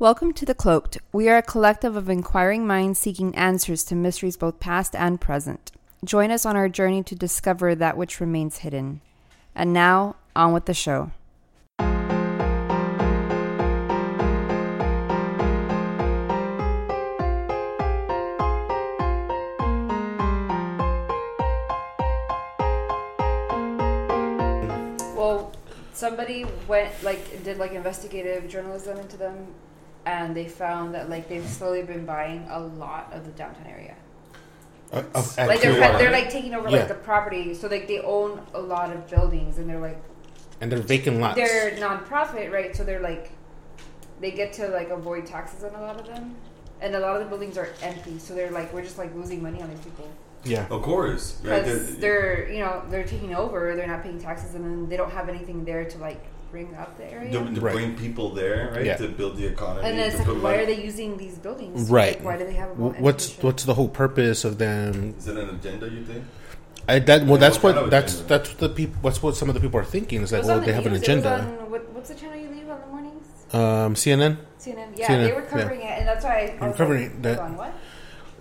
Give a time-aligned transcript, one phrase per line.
[0.00, 0.98] Welcome to The Cloaked.
[1.12, 5.70] We are a collective of inquiring minds seeking answers to mysteries both past and present.
[6.04, 9.02] Join us on our journey to discover that which remains hidden.
[9.54, 11.12] And now, on with the show.
[25.14, 25.52] Well,
[25.92, 29.54] somebody went like did like investigative journalism into them,
[30.06, 33.94] and they found that like they've slowly been buying a lot of the downtown area.
[34.92, 35.98] Uh, of- Like they're Clearwater.
[35.98, 36.78] they're like taking over Yeah.
[36.78, 40.00] like the property, so like they own a lot of buildings, and they're like
[40.60, 41.36] and they're vacant lots.
[41.36, 42.74] they're nonprofit, right?
[42.76, 43.30] So they're like
[44.20, 46.34] they get to like avoid taxes on a lot of them,
[46.80, 48.18] and a lot of the buildings are empty.
[48.18, 50.08] So they're like we're just like losing money on these people
[50.46, 51.64] yeah, Of course, right?
[51.64, 55.10] because they're you know they're taking over, they're not paying taxes, and then they don't
[55.10, 56.22] have anything there to like
[56.54, 57.32] bring up the area.
[57.32, 57.74] to, to Right.
[57.74, 58.86] bring people there, right?
[58.86, 58.96] Yeah.
[58.98, 59.88] To build the economy.
[59.88, 61.90] And then it's like, why money- are they using these buildings?
[61.90, 62.14] right.
[62.16, 62.70] Like, why do they have?
[62.70, 65.14] a Wh- What's what's the whole purpose of them?
[65.18, 65.88] Is it an agenda?
[65.90, 66.22] You think?
[66.88, 68.28] I, that well, What that's kind what that's agenda?
[68.28, 68.96] that's the people.
[69.02, 70.22] That's what some of the people are thinking.
[70.22, 71.42] Is like, well, on the they have an news, it was agenda.
[71.42, 73.26] on- what, what's the channel you leave on the mornings?
[73.52, 74.36] Um, CNN.
[74.60, 74.88] CNN.
[74.96, 77.22] Yeah, CNN, they were covering it, and that's why I, I I'm was covering like,
[77.22, 77.74] that- on, what?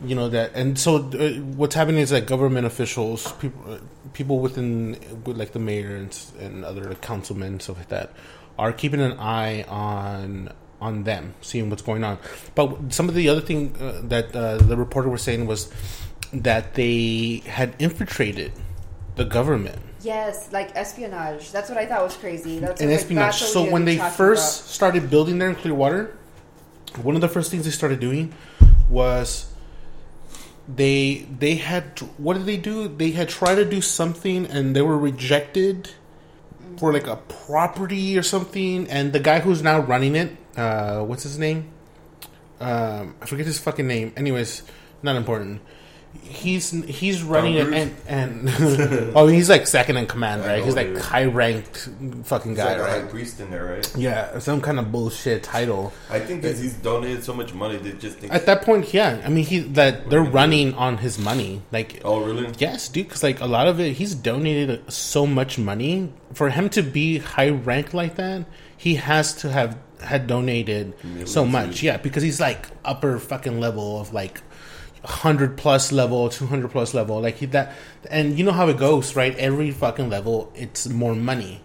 [0.03, 3.77] you know that and so uh, what's happening is that government officials people uh,
[4.13, 8.11] people within with like the mayor and, and other like, councilmen and stuff like that
[8.57, 12.17] are keeping an eye on on them seeing what's going on
[12.55, 15.71] but some of the other thing uh, that uh, the reporter was saying was
[16.31, 18.51] that they had infiltrated
[19.15, 21.51] the government Yes, like espionage.
[21.51, 22.59] That's what I thought was crazy.
[22.59, 23.35] That's and like, espionage.
[23.35, 26.17] So when they first started building there in Clearwater,
[27.01, 28.33] one of the first things they started doing
[28.89, 29.52] was
[30.67, 32.87] they they had what did they do?
[32.87, 35.91] They had tried to do something and they were rejected
[36.77, 38.87] for like a property or something.
[38.89, 41.69] And the guy who's now running it, uh, what's his name?
[42.59, 44.13] Um, I forget his fucking name.
[44.15, 44.63] Anyways,
[45.01, 45.61] not important.
[46.21, 47.91] He's he's running it Cruise?
[48.07, 50.97] and and oh he's like second in command right know, he's like dude.
[50.97, 51.89] high ranked
[52.23, 53.95] fucking guy like right priest in there, right?
[53.97, 55.93] yeah, some kind of bullshit title.
[56.09, 58.33] I think that he's donated so much money, they just think.
[58.33, 61.61] At that point, yeah, I mean, he that they're running on his money.
[61.71, 62.51] Like, oh, really?
[62.57, 66.69] yes, dude, because like a lot of it, he's donated so much money for him
[66.69, 68.45] to be high ranked like that.
[68.75, 70.93] He has to have had donated
[71.25, 74.41] so much, yeah, because he's like upper fucking level of like.
[75.03, 77.73] 100 plus level 200 plus level like he, that
[78.09, 81.61] and you know how it goes right every fucking level it's more money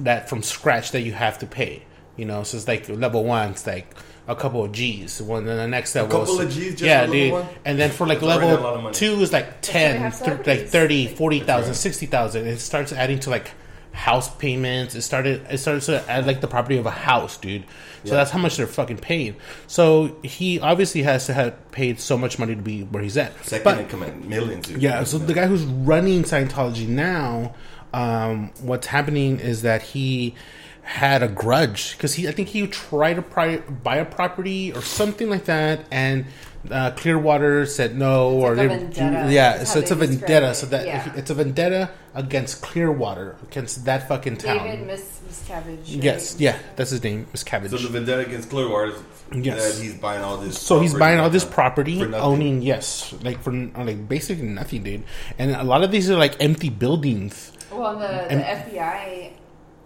[0.00, 1.84] that from scratch that you have to pay.
[2.16, 3.92] You know, so it's like level one, it's like
[4.28, 5.20] a couple of G's.
[5.20, 7.32] One then the next level, a couple is- of Gs just yeah, for level dude.
[7.32, 7.46] one?
[7.64, 9.96] And then for like That's already a lot of level two is like why 10,
[9.96, 10.70] have like celebrities.
[10.70, 12.46] 30, 40,000, 60,000.
[12.46, 13.50] It starts adding to like
[13.94, 14.94] house payments.
[14.94, 15.46] It started.
[15.48, 17.62] It started to add like the property of a house, dude.
[18.04, 18.16] So Yeah.
[18.16, 19.36] that's how much they're fucking paying.
[19.66, 23.32] So he obviously has to have paid so much money to be where he's at.
[23.46, 24.66] Second But- in command, millions.
[24.68, 24.82] dude.
[24.82, 27.54] yeah, so the guy who's running Scientology now,
[27.94, 30.34] um, what's happening is that he
[30.82, 34.82] had a grudge because he, I think he tried to pri- buy a property or
[34.82, 36.26] something like that, and
[36.70, 40.50] uh, Clearwater said no, or like a they- vendetta, yeah, is so it's a vendetta.
[40.50, 41.12] it, So that yeah.
[41.16, 44.58] it's a vendetta against Clearwater, against that fucking town.
[44.66, 45.78] David Miss Miscavige.
[45.78, 45.86] right?
[46.04, 47.70] Yes, yeah, that's his name, Miscavige.
[47.70, 49.02] So the vendetta against Clearwater is
[49.46, 49.76] Yes.
[49.76, 50.58] that he's buying all this.
[50.58, 55.02] So he's buying all this property, for owning yes, like for like basically nothing, dude.
[55.38, 57.52] And a lot of these are like empty buildings.
[57.72, 59.32] Well, and the, And- the FBI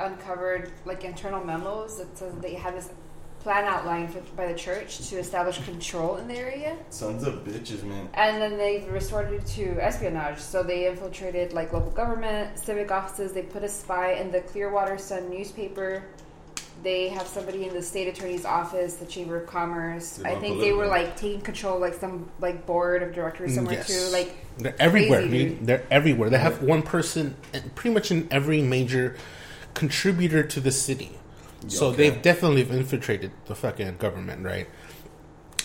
[0.00, 2.89] uncovered like internal memos that says they have this
[3.41, 7.82] plan outlined for, by the church to establish control in the area, Sons of bitches,
[7.84, 8.09] man.
[8.15, 10.38] and then they resorted to espionage.
[10.38, 13.32] So they infiltrated like local government, civic offices.
[13.32, 16.03] They put a spy in the Clearwater Sun newspaper.
[16.82, 20.21] They have somebody in the state attorney's office, the chamber of commerce.
[20.25, 23.87] I think they were like taking control, like some like board of directors somewhere Yes.
[23.88, 24.12] too.
[24.12, 25.59] Like They're everywhere, crazy, dude.
[25.59, 25.66] dude.
[25.66, 26.31] They're everywhere.
[26.31, 29.16] They have one person, eh, pretty much in every major
[29.75, 31.12] contributor to the city.
[31.67, 31.97] So Okay.
[32.11, 34.69] they've definitely infiltrated the fucking government, right?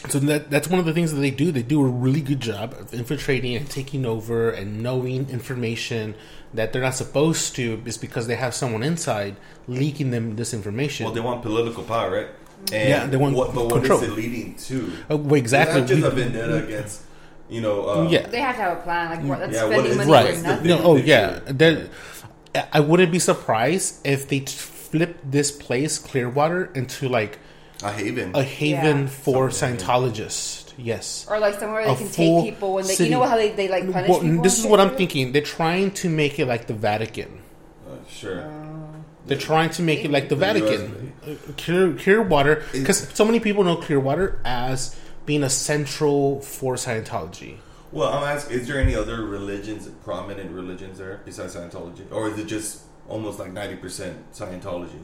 [0.10, 1.52] So that that's one of the things that they do.
[1.52, 6.16] They do a really good job of infiltrating and taking over and knowing information
[6.54, 9.38] that they're not supposed to, is because they have someone inside
[9.68, 11.06] leaking them this information.
[11.06, 12.28] Well, they want political power, right?
[12.74, 14.00] And Yeah, they want what, but control.
[14.00, 14.92] what is it leading to?
[15.10, 15.82] Oh, well, exactly.
[15.82, 17.02] It's not just We- a vendetta against,
[17.50, 17.88] you know.
[17.90, 18.28] Uh, Yeah.
[18.28, 19.10] they have to have a plan.
[19.10, 19.40] Like what?
[19.40, 20.36] That's Yeah, what spending is- money right.
[20.36, 20.68] for the nothing.
[20.68, 21.10] No, oh picture.
[21.10, 21.40] yeah.
[21.48, 21.88] There-
[22.72, 24.52] I wouldn't be surprised if they t-
[24.94, 27.40] flipped this place, Clearwater, into like
[27.84, 28.32] a haven.
[28.36, 29.08] a haven Yeah.
[29.26, 29.80] for Something.
[29.80, 30.74] Scientologists.
[30.78, 31.26] Yes.
[31.30, 33.10] Or like somewhere A they can take people when they, city.
[33.10, 34.44] you know how they, they like punish Well, people.
[34.44, 34.98] this is what I'm too?
[35.02, 35.32] thinking.
[35.34, 37.42] They're trying to make it like the Vatican.
[37.88, 38.42] Uh, sure.
[39.26, 41.14] They're trying to make it like the Vatican.
[41.58, 47.58] Clear, Clearwater, because so many people know Clearwater as being a central for Scientology.
[47.94, 52.38] Well, I'm asking: Is there any other religions, prominent religions there besides Scientology, or is
[52.38, 55.00] it just almost like ninety percent Scientology?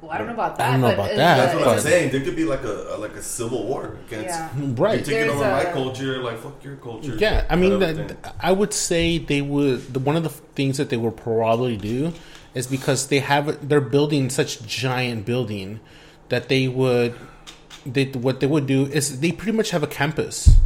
[0.00, 0.68] Well, I don't know about that.
[0.68, 2.10] I don't know but about that, That's what I'm saying.
[2.10, 4.28] There could be like a, a like a civil war against.
[4.28, 4.48] Yeah.
[4.56, 4.96] Right.
[4.96, 7.16] You're taking There's over my culture, like fuck your culture.
[7.16, 8.34] Yeah, I mean, kind that.
[8.40, 9.92] I would say they would.
[9.92, 12.12] The, one of the things that they will probably do
[12.54, 15.80] is because they have they're building such giant building
[16.30, 17.14] that they would.
[17.84, 20.56] They what they would do is they pretty much have a campus.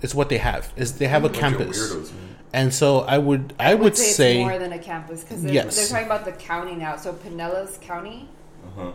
[0.00, 2.27] Is what they have is they have a Bunch of campus, weirdos, man.
[2.52, 5.52] And so I would I, would, say, say, it's more than a campus because they're,
[5.52, 5.76] Yes.
[5.76, 6.96] they're talking about the county now.
[6.96, 8.28] So Pinellas County,
[8.66, 8.92] Uh-huh.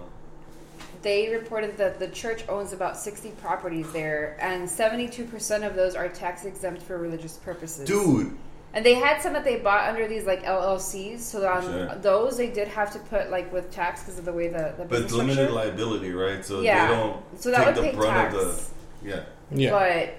[1.02, 6.08] they reported that the church owns about 60 properties there, and 72% of those are
[6.10, 7.88] tax exempt for religious purposes.
[7.88, 8.36] Dude,
[8.76, 11.20] And they had some that they bought under these like LLCs.
[11.20, 11.96] So on Sure.
[12.02, 14.86] those, they did have to put like with tax because of the way the, the
[14.86, 15.54] but business limited structure.
[15.54, 16.44] liability, right?
[16.44, 16.88] So Yeah.
[16.88, 18.36] they don't So that take would the pay brunt tax.
[18.36, 18.72] of
[19.04, 19.10] the.
[19.10, 19.20] Yeah.
[19.52, 20.14] yeah, But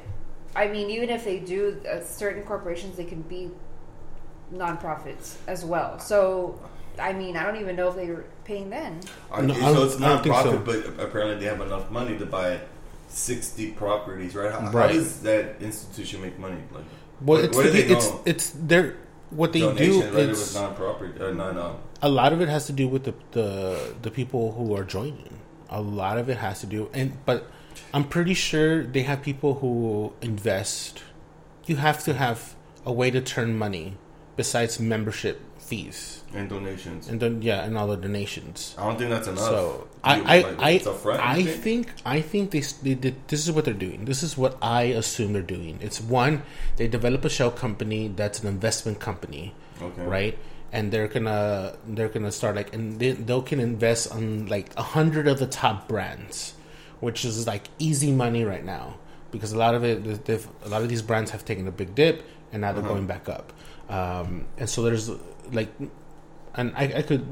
[0.57, 3.51] I mean, even if they do, uh, certain corporations they can be
[4.53, 5.99] nonprofits as well.
[5.99, 6.61] So
[6.99, 9.01] I mean, I don't even know if they were paying then.
[9.31, 10.95] No, so it's I not don't think profit, so.
[10.95, 12.61] but apparently they have enough money to buy
[13.09, 14.53] sixty properties, right?
[14.53, 16.57] How, how does that institution make money?
[16.73, 16.85] Like,
[17.21, 18.23] well, what, it's what do the, they it's know?
[18.25, 18.97] it's their
[19.31, 20.07] what they Donation, do.
[20.07, 20.15] right?
[20.25, 21.59] It It's, was non-property, or non.
[21.59, 24.85] Um, a lot of it has to do with the, the the people who are
[24.85, 25.41] joining.
[25.71, 27.51] A lot of it has to do, and but
[27.93, 31.03] I'm pretty sure they have people who invest.
[31.67, 32.55] You have to have
[32.85, 33.97] a way to turn money
[34.37, 37.09] besides membership fees, and donations.
[37.09, 38.75] and then yeah, and all the donations.
[38.77, 39.39] I don't think that's enough.
[39.49, 41.63] So I I like, I, I think?
[41.63, 42.61] think I think they,
[42.95, 44.05] they this is what they're doing.
[44.05, 45.79] This is what I assume they're doing.
[45.81, 46.43] It's one
[46.77, 50.03] they develop a shell company that's an investment company, Okay.
[50.05, 50.39] right?
[50.71, 54.83] And they're gonna they're gonna start like and they they can invest on like a
[54.83, 56.55] hundred of the top brands,
[57.01, 58.95] which is like easy money right now
[59.31, 60.07] because a lot of it
[60.65, 62.95] a lot of these brands have taken a big dip and now they're Uh-huh.
[62.95, 63.53] going back up.
[63.89, 65.11] Um, and so there's
[65.53, 65.69] like
[66.55, 67.27] and I, I could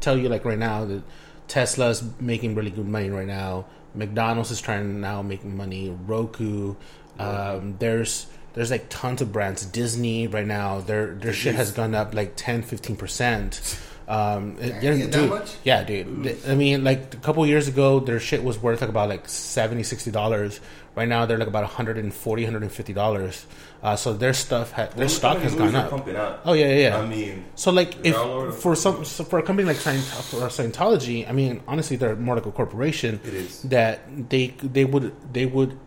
[0.00, 1.02] tell you like right now that
[1.48, 3.66] Tesla's making really good money right now.
[3.94, 5.94] McDonald's is trying to now making money.
[6.06, 6.74] Roku,
[7.18, 9.64] um, there's there's like tons of brands.
[9.66, 13.78] Disney right now, their their shit has gone up like 10, 15 percent.
[14.06, 15.54] Um, it- Dang, dude, that much?
[15.64, 16.24] yeah, dude.
[16.24, 19.28] Th- I mean, like a couple years ago, their shit was worth like about like
[19.28, 20.60] 70 60 dollars.
[20.94, 23.46] Right now, they're like about 140 150 dollars.
[23.82, 26.42] Uh, so their stuff, ha- their Well, stock how has gone movies up.
[26.44, 26.98] Oh yeah, yeah, yeah.
[26.98, 29.78] I mean, So like if all over the for some so for a company like
[29.78, 33.62] Scient- for Scientology, I mean honestly they're more like a corporation It is.
[33.62, 35.78] that they they would they would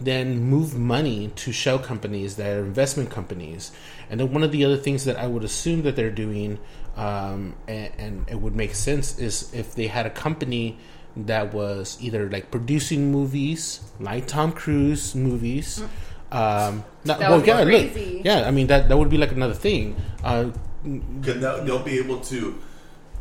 [0.00, 3.72] then move money to shell companies that are investment companies.
[4.10, 6.58] And then one of the other things that I would assume that they're doing
[6.96, 10.78] um, and, and it would make sense is if they had a company
[11.16, 15.80] that was either like producing movies like Tom Cruise movies.
[16.32, 18.22] Um, no- That well, would be yeah, look, crazy.
[18.24, 18.46] yeah.
[18.46, 19.96] I mean that that would be like another thing.
[20.24, 20.50] Uh,
[21.22, 22.58] Cause they'll, they'll be able to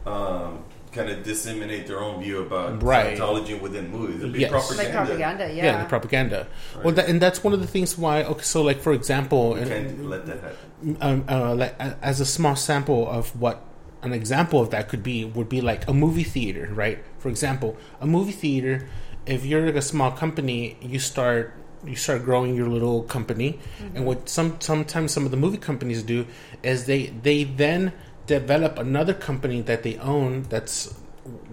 [0.05, 0.63] um,
[0.95, 3.17] kind of disseminate their own view about Right.
[3.17, 4.17] Scientology within movies.
[4.21, 4.51] It'll be Yes.
[4.51, 4.83] propaganda.
[4.83, 5.65] Like propaganda, yeah.
[5.65, 6.47] yeah, the propaganda.
[6.83, 8.23] Well, that, and that's one of the things why.
[8.23, 10.97] Okay, so like for example, We and- can't let that happen.
[11.01, 13.61] um, uh, like as a small sample of what
[14.01, 16.99] an example of that could be would be like a movie theater, right?
[17.17, 18.87] For example, a movie theater.
[19.25, 21.53] If you're like a small company, you start
[21.85, 23.59] you start growing your little company,
[23.95, 26.25] and what some sometimes some of the movie companies do
[26.63, 27.93] is they they then
[28.27, 30.93] develop another company that they own that's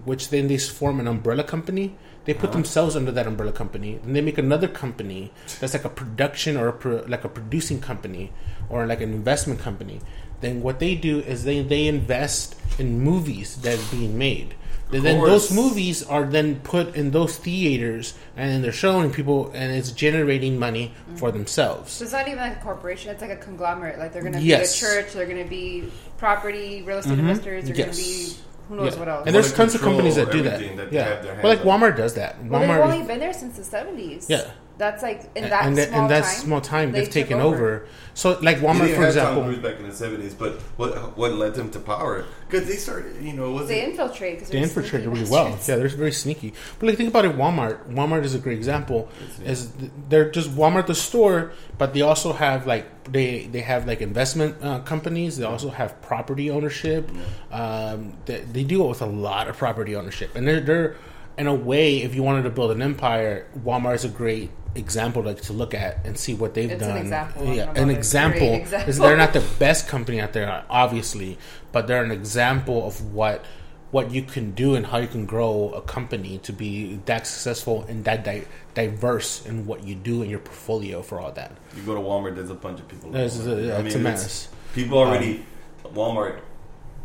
[0.05, 1.95] which then they form an umbrella company.
[2.25, 2.53] They put ah.
[2.53, 6.67] themselves under that umbrella company, and they make another company that's like a production or
[6.67, 8.31] a pro, like a producing company
[8.69, 9.99] or like an investment company.
[10.41, 14.55] Then what they do is they they invest in movies that are being made.
[14.95, 19.71] Of then those movies are then put in those theaters, and they're showing people, and
[19.71, 21.91] it's generating money for themselves.
[21.93, 23.99] So it's not even like a corporation; it's like a conglomerate.
[23.99, 24.79] Like they're going to Yes.
[24.79, 25.85] be a church, they're going to be
[26.17, 27.19] property, real estate Mhm.
[27.19, 27.85] investors, they're Yes.
[27.85, 28.35] going to be
[28.69, 28.99] who knows Yeah.
[28.99, 29.23] what else.
[29.25, 30.59] And there's tons of companies that do that.
[30.77, 31.81] that yeah, have their well, like hands on.
[31.81, 32.43] Walmart does that.
[32.45, 34.25] well, they've only been there since the seventies.
[34.29, 34.45] Yeah.
[34.77, 36.33] That's like in that and, that- small and that time.
[36.35, 37.55] small time they they've took taken over.
[37.55, 37.87] over.
[38.15, 40.53] So, like They Walmart, didn't for have Tom example, Cruise back in the seventies, but
[40.77, 42.25] what what led them to power?
[42.47, 45.49] Because they started, you know, was They it infiltrate because they infiltrated really well.
[45.49, 46.53] Yeah, they're very sneaky.
[46.77, 47.35] But like, think about it.
[47.35, 47.87] Walmart.
[47.91, 49.09] Walmart is a great example.
[49.43, 49.71] Is
[50.09, 54.57] they're just Walmart the store, but they also have like they they have like investment
[54.63, 55.37] uh, companies.
[55.37, 57.09] They also have property ownership.
[57.51, 60.95] Um, they, they deal with a lot of property ownership, and they're they're
[61.37, 62.01] in a way.
[62.01, 65.73] If you wanted to build an empire, Walmart is a great example like to look
[65.75, 66.97] at and see what they've It's an done.
[66.97, 67.45] example.
[67.53, 68.47] Yeah, an about example.
[68.53, 68.93] Is example.
[69.07, 71.37] they're not the best company out there, obviously,
[71.71, 73.45] but they're an example of what
[73.91, 77.85] what you can do and how you can grow a company to be that successful
[77.87, 81.51] and that di- diverse in what you do in your portfolio for all that.
[81.77, 83.15] You go to Walmart, there's a bunch of people.
[83.15, 83.69] at It's, Walmart.
[83.69, 84.47] a, I it's mean, a it's- mess.
[84.73, 85.45] People already
[85.85, 86.39] um, Walmart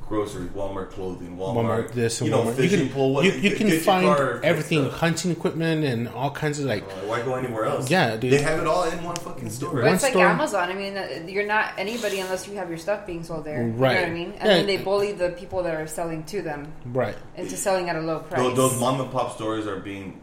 [0.09, 1.55] groceries, Walmart clothing, Walmart,
[1.87, 2.55] Walmart this and you know Walmart.
[2.55, 3.15] fishing You can, pole.
[3.15, 6.83] What, you, you can find car everything, hunting equipment and all kinds of like.
[6.85, 7.91] Uh, Why go anywhere else?
[7.91, 8.33] Yeah, dude.
[8.33, 9.75] They have it all in one fucking store.
[9.75, 10.71] But One it's like store- Amazon.
[10.71, 13.63] I mean, uh, you're not anybody unless you have your stuff being sold there.
[13.63, 13.95] You Right.
[13.95, 14.33] know what I mean?
[14.33, 14.57] And Yeah.
[14.57, 17.17] then they bully the people that are selling to them Right.
[17.37, 18.41] into selling at a low price.
[18.41, 20.21] Those, those mom and pop stores are being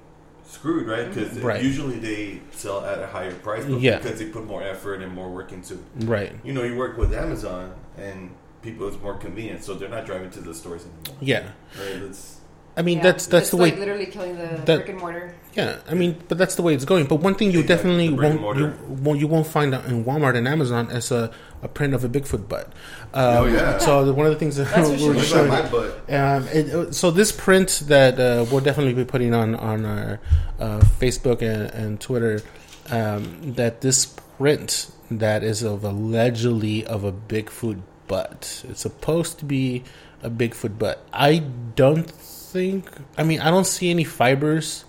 [0.48, 1.12] screwed, right?
[1.13, 1.62] Because Right.
[1.62, 3.98] usually they sell at a higher price, but Yeah.
[3.98, 5.74] because they put more effort and more work into.
[5.75, 5.80] It.
[6.06, 6.32] Right.
[6.44, 8.30] You know, you work with Amazon, and
[8.65, 11.17] people it's more convenient, so they're not driving to the stores anymore.
[11.22, 11.43] Yeah.
[11.79, 12.01] Right?
[12.01, 12.41] That's
[12.77, 13.03] I mean, Yeah.
[13.03, 13.79] that's that's It's the like way.
[13.79, 15.34] literally killing the that- brick and mortar.
[15.53, 17.05] Yeah, I mean, but that's the way it's going.
[17.05, 19.74] But one thing you Exactly, definitely the brick and won't you, won't you won't find
[19.74, 21.31] out in Walmart and Amazon is a,
[21.63, 22.74] a print of a Bigfoot butt.
[23.13, 23.77] Um, Oh, yeah.
[23.77, 25.13] So one of the things that That's we're sure.
[25.13, 25.48] Looks showing.
[25.50, 26.13] like my butt.
[26.13, 30.19] Um, it, so this print that uh, we'll definitely be putting on on our
[30.60, 32.41] uh, Facebook and, and Twitter,
[32.89, 34.05] um, that this
[34.38, 38.63] print that is of allegedly of a Bigfoot butt.
[38.69, 39.83] It's supposed to be
[40.24, 41.05] a Bigfoot butt.
[41.13, 41.39] I
[41.75, 42.89] don't think.
[43.17, 44.85] I mean, I don't see any fibers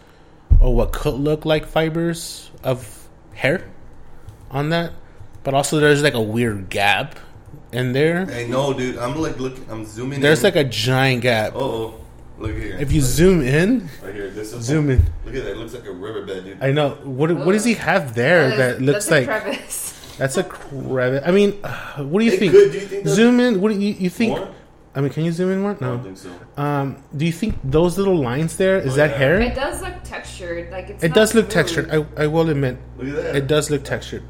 [0.60, 3.68] or what could look like fibers of hair
[4.50, 4.92] on that.
[5.44, 7.18] But also, there's like a weird gap
[7.72, 8.26] in there.
[8.26, 8.98] Hey, no, dude.
[8.98, 9.64] I'm like looking.
[9.70, 10.20] I'm zooming.
[10.20, 10.44] There's in.
[10.44, 11.52] like a giant gap.
[11.54, 12.00] Oh,
[12.38, 12.76] look here.
[12.80, 15.04] If you zoom in, right here, this is zoom in.
[15.24, 15.52] Look at that.
[15.52, 16.58] It looks like a riverbed, dude.
[16.62, 17.30] I know what.
[17.32, 19.95] What does he have there That that is- looks that's a like crevice.
[20.18, 21.22] That's a crevice?
[21.24, 21.52] I mean,
[21.98, 22.52] what do you Hey, think?
[22.52, 23.60] good, do you think zoom in.
[23.60, 24.36] What do you, you think?
[24.38, 24.48] More?
[24.94, 25.72] I mean, can you zoom in more?
[25.72, 26.02] I don't No.
[26.02, 26.30] think so.
[26.56, 29.16] Um, do you think those little lines there is Oh, that yeah.
[29.18, 29.40] hair?
[29.42, 30.70] It does look textured.
[30.72, 31.04] Like it's.
[31.04, 31.52] It does look smooth.
[31.54, 31.90] textured.
[31.90, 33.36] I, I will admit, Look at that.
[33.36, 34.22] it does look textured.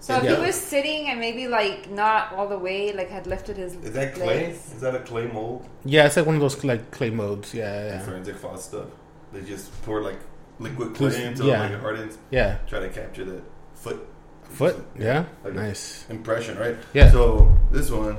[0.00, 0.36] So if Yeah.
[0.36, 3.92] he was sitting and maybe like not all the way, like had lifted his Is
[3.92, 4.26] that clay?
[4.46, 4.72] legs.
[4.74, 5.66] Is that a clay mold?
[5.84, 7.52] Yeah, it's like one of those like clay molds.
[7.52, 8.86] Yeah, yeah, Forensic faucet stuff.
[9.32, 10.18] They just pour like
[10.58, 11.60] liquid clay until yeah.
[11.64, 12.16] like it hardens.
[12.30, 12.58] yeah.
[12.66, 13.42] Try to capture that
[13.74, 14.08] foot
[14.50, 14.84] Foot.
[14.98, 15.54] Yeah, Okay.
[15.56, 16.04] nice.
[16.10, 16.76] impression, right?
[16.92, 17.10] Yeah.
[17.12, 18.16] So this one.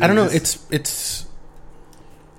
[0.00, 0.24] I don't know.
[0.26, 1.26] It's it's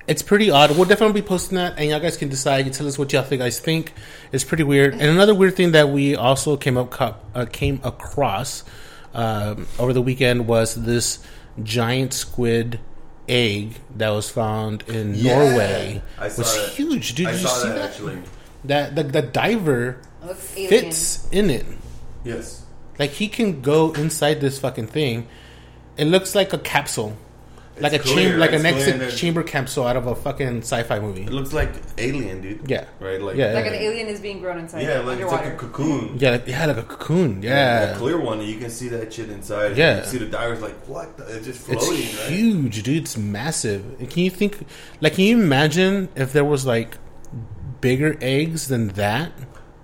[0.08, 0.72] it's pretty odd.
[0.72, 2.66] We'll definitely be posting that, and y'all guys can decide.
[2.66, 3.42] You tell us what y'all think.
[3.42, 3.94] guys think.
[4.32, 4.94] It's pretty weird.
[4.94, 7.00] And another weird thing that we also came up
[7.36, 8.64] uh, came across
[9.14, 11.20] um, over the weekend was this
[11.62, 12.80] giant squid
[13.30, 15.38] egg that was found in Yeah.
[15.38, 16.02] Norway.
[16.18, 16.70] I saw was that.
[16.74, 17.28] huge, dude.
[17.28, 17.90] I Did you saw see that, that?
[17.92, 18.18] actually.
[18.66, 20.13] That the, the diver It looks alien.
[20.36, 21.66] Fits in it.
[22.24, 22.66] Yes.
[23.00, 25.28] Like he can go inside this fucking thing.
[25.98, 27.16] It looks like a capsule,
[27.80, 28.66] like a clear, chamber, like it's an
[29.02, 31.24] exit chamber capsule out of a fucking sci-fi movie.
[31.24, 32.70] It looks like alien, dude.
[32.70, 33.22] Yeah, Right.
[33.22, 33.54] Like Yeah.
[33.54, 34.84] Like an alien is being grown inside.
[34.84, 36.18] Yeah, like it's like a cocoon.
[36.20, 37.42] yeah, like, yeah, like a cocoon.
[37.42, 39.76] The Yeah, clear one, you can see that shit inside.
[39.76, 39.96] Yeah.
[39.96, 41.18] You can see the diver's like, what?
[41.18, 41.36] The?
[41.36, 42.30] It's just it's floating, right?
[42.32, 43.04] huge, dude.
[43.04, 44.00] It's massive.
[44.00, 44.66] And Can you think?
[45.02, 46.98] Like, can you imagine if there was like
[47.82, 49.32] bigger eggs than that?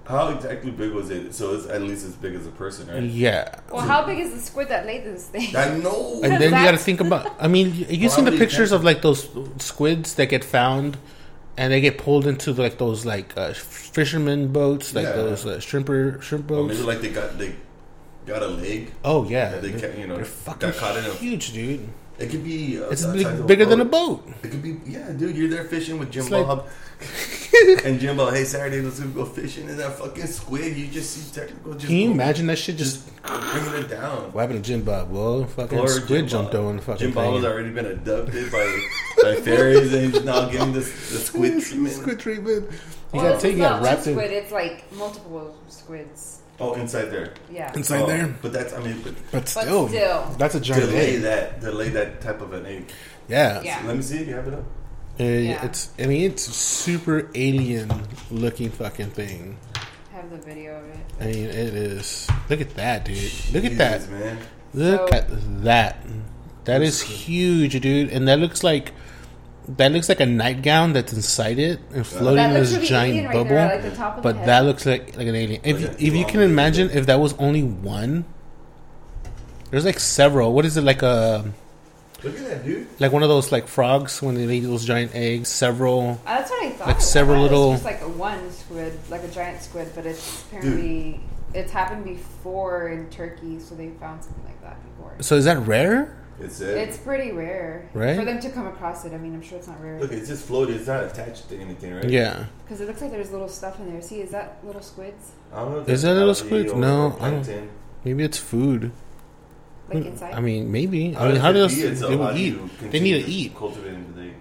[0.09, 1.33] How exactly big was it?
[1.35, 3.03] So it's at least as big as a person, right?
[3.03, 3.59] Yeah.
[3.71, 5.55] well, how big is the squid that laid this thing?
[5.55, 6.19] I know.
[6.23, 7.23] And then you got to think about.
[7.39, 10.97] I mean, you, you seen the pictures of like those squids that get found,
[11.57, 15.11] and they get pulled into like those like uh, fisherman boats, like Yeah.
[15.21, 16.73] those uh, shrimper shrimp Or boats.
[16.73, 17.55] maybe like they got they
[18.25, 18.91] got a leg.
[19.05, 21.53] oh yeah, Yeah, they they're, ca- you know, they're got fucking caught in a- huge,
[21.53, 21.87] dude.
[22.17, 22.81] It could be.
[22.81, 24.25] Uh, It's big, size of bigger than a boat.
[24.25, 24.33] boat.
[24.43, 24.77] It could be.
[24.85, 26.65] Yeah, dude, you're there fishing with Jim It's like- Bob.
[27.85, 29.69] and Jimbo, hey Saturday, let's go fishing.
[29.69, 31.73] And that fucking squid, you just see technical.
[31.73, 33.05] Just Can you go- imagine that shit just?
[33.23, 34.31] bringing it down?
[34.31, 35.11] What happened to Jim Bob?
[35.11, 36.65] Well, fucking Poor squid Jim jumped Bob.
[36.65, 38.79] on the fucking Jim Bob has already been abducted by
[39.23, 41.93] by fairies, and he's now getting this the squid treatment.
[41.95, 42.71] squid treatment.
[43.13, 44.31] You well, got this take is you got not wrapped one in squid.
[44.31, 46.35] It's like multiple squids.
[46.61, 47.33] Oh, inside there.
[47.49, 47.71] Yeah.
[47.73, 48.35] inside Oh, there.
[48.41, 50.35] But that's I mean, but But still, still.
[50.37, 51.21] that's a to giant lay egg.
[51.21, 52.89] that to lay that type of an egg.
[53.29, 53.61] Yeah.
[53.61, 53.81] Yeah.
[53.85, 54.65] Let me see if you have it up.
[55.19, 55.65] Uh, Yeah.
[55.65, 55.89] It's.
[55.99, 57.91] I mean, it's super alien
[58.31, 59.57] looking fucking thing.
[60.13, 60.97] have the video of it.
[61.21, 62.27] I mean, it is.
[62.49, 63.31] Look at that, dude.
[63.53, 64.09] Look at that.
[64.09, 64.37] Man.
[64.73, 66.05] Look So- at that.
[66.65, 68.09] That is huge, dude.
[68.11, 68.91] And that looks like
[69.77, 73.25] that looks like a nightgown that's inside it and floating in this really giant alien
[73.25, 73.49] right bubble.
[73.49, 74.47] there, like the top of the but head.
[74.47, 75.61] that looks like like an alien.
[75.63, 78.25] If Look at- if you can imagine if that was only one,
[79.71, 80.53] there's like several.
[80.53, 81.45] What is it like a
[82.23, 82.87] Look at that, dude.
[82.99, 85.49] like one of those like frogs when they lay those giant eggs?
[85.49, 86.19] Several.
[86.25, 86.87] Uh, That's what I thought.
[86.87, 89.61] Like I thought several it was little- just like a one squid, like a giant
[89.61, 91.21] squid, but it's apparently
[91.53, 95.13] it's happened before in Turkey, so they found something like that before.
[95.21, 96.15] So is that rare?
[96.41, 96.77] It's it.
[96.77, 98.15] It's pretty rare, Right?
[98.17, 100.29] For them to come across it, I mean, I'm sure it's not rare Look, it's
[100.29, 100.75] just floating.
[100.75, 102.09] It's not attached to anything, right?
[102.09, 102.45] Yeah.
[102.63, 104.01] because it looks like there's little stuff in there.
[104.01, 105.31] See, is that little squids?
[105.53, 106.77] I don't know if Is that little algae squid?
[106.77, 107.69] No, I don't-
[108.05, 108.91] Maybe it's food.
[109.93, 110.33] Like inside.
[110.33, 111.13] I mean, maybe.
[111.13, 112.57] How I mean, does how does they How would eat?
[112.91, 113.55] They need to eat.
[113.55, 114.33] Cultivate into the egg.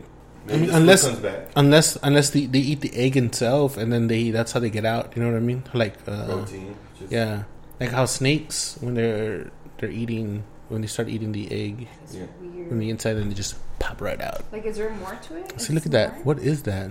[0.48, 1.50] I mean, unless back.
[1.56, 4.84] unless unless they, they eat the egg itself and then they that's how they get
[4.84, 5.12] out.
[5.16, 5.62] You know what I mean?
[5.74, 6.74] Like uh, protein.
[6.98, 7.44] Just, yeah,
[7.80, 12.24] like how snakes when they're they're eating when they start eating the egg yeah.
[12.40, 12.68] weird.
[12.68, 14.42] from the inside and they just pop right out.
[14.52, 15.60] Like, is there more to it?
[15.60, 16.14] See, Is look at that.
[16.16, 16.24] more?
[16.34, 16.90] What is that?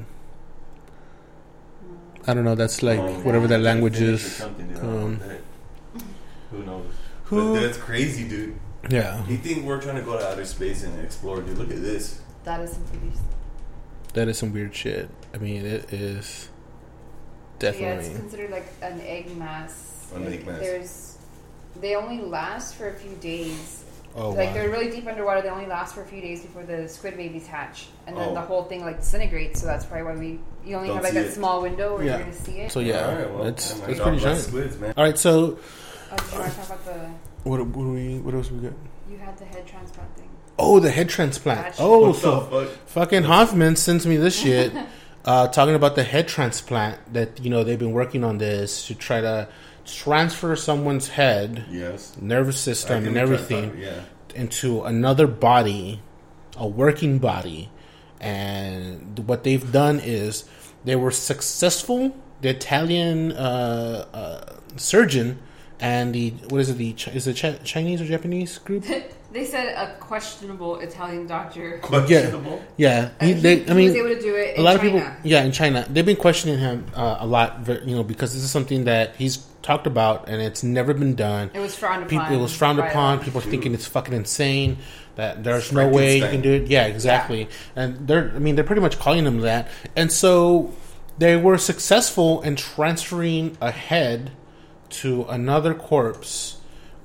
[2.27, 2.55] I don't know.
[2.55, 4.21] That's like Um, whatever that language is.
[4.21, 4.77] something, dude.
[4.77, 5.41] I don't know Um, what.
[6.51, 6.85] Who knows?
[7.29, 8.55] Who- But that's crazy, dude.
[8.89, 11.57] Yeah, You think we're trying to go to outer space and explore, dude?
[11.57, 12.21] Look at this.
[12.45, 13.11] That is some pretty.
[14.13, 15.09] that is some weird shit.
[15.33, 16.47] I mean, it is
[17.59, 17.85] definitely.
[17.87, 18.11] Yeah, definitely.
[18.11, 20.09] it's considered like an egg mass.
[20.15, 20.59] An Like, egg mass.
[20.59, 21.17] There's,
[21.81, 23.83] they only last for a few days.
[24.15, 24.53] oh like wow.
[24.53, 25.41] they're really deep underwater.
[25.41, 28.33] They only last for a few days before the squid babies hatch, and then Oh.
[28.35, 29.59] the whole thing like disintegrates.
[29.59, 31.33] So that's probably why we you only Don't have like see that it.
[31.33, 32.11] small window where Yeah.
[32.17, 32.71] you're gonna see it.
[32.71, 34.41] So yeah, Alright, well, that's yeah, that's man, pretty God bless giant.
[34.41, 34.93] Squids, man.
[34.95, 35.59] All right, so
[36.11, 37.09] Oh, did you want to talk about the?
[37.49, 38.73] what what do we what else we got?
[39.09, 40.29] You had the head transplant thing.
[40.59, 41.63] Oh, the head transplant.
[41.67, 41.77] Gotcha.
[41.81, 42.77] Oh, What so the fuck?
[42.87, 44.73] fucking Hoffman sends me this shit,
[45.25, 48.95] uh, talking about the head transplant that you know they've been working on this to
[48.95, 49.47] try to
[49.85, 52.15] transfer someone's head, Yes.
[52.19, 54.01] nervous system, and everything to- Yeah.
[54.35, 56.01] into another body,
[56.57, 57.69] a working body,
[58.19, 60.43] and what they've done is
[60.83, 62.15] they were successful.
[62.41, 65.39] The Italian uh, uh, surgeon
[65.79, 66.77] and the what is it?
[66.77, 68.83] The is it Chi- Chinese or Japanese group?
[69.29, 71.79] They said a questionable Italian doctor.
[71.79, 72.63] Questionable.
[72.77, 74.55] Yeah, he, Uh, they, he I mean, was able to do it.
[74.55, 74.93] a in lot of China.
[75.01, 78.41] people, yeah, in China, they've been questioning him uh, a lot, you know, because this
[78.41, 81.51] is something that he's talked about and it's never been done.
[81.53, 82.33] It was frowned People, upon.
[82.35, 83.17] it was frowned by upon.
[83.17, 83.25] them.
[83.25, 84.77] People are thinking it's fucking insane.
[85.15, 86.67] That there's no way you can do it.
[86.67, 87.49] Yeah, exactly.
[87.75, 89.67] And they're, I mean, they're pretty much calling him that.
[89.97, 90.73] And so
[91.17, 94.31] they were successful in transferring a head
[94.89, 96.57] to another corpse.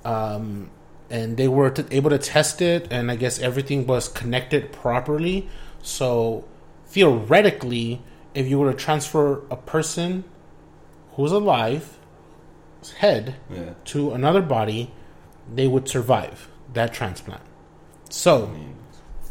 [0.05, 0.71] Um,
[1.11, 5.49] and they were t- able to test it, and I guess everything was connected properly.
[5.83, 6.45] So
[6.87, 8.03] theoretically,
[8.35, 10.25] if you were to transfer a person
[11.15, 11.99] who's alive
[12.99, 13.75] head Yeah.
[13.87, 14.93] to another body,
[15.55, 17.43] they would survive that transplant.
[17.43, 17.47] I
[18.09, 18.77] So mean,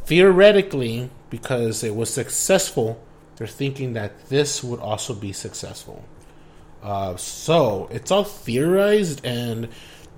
[0.06, 3.02] theoretically, because it was successful,
[3.36, 6.04] they're thinking that this would also be successful.
[6.84, 9.67] Uh, so it's all theorized, and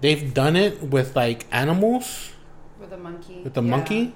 [0.02, 2.30] they've done it with like animals,
[2.80, 3.41] with the monkey.
[3.43, 3.69] with the Yeah.
[3.69, 4.13] monkey,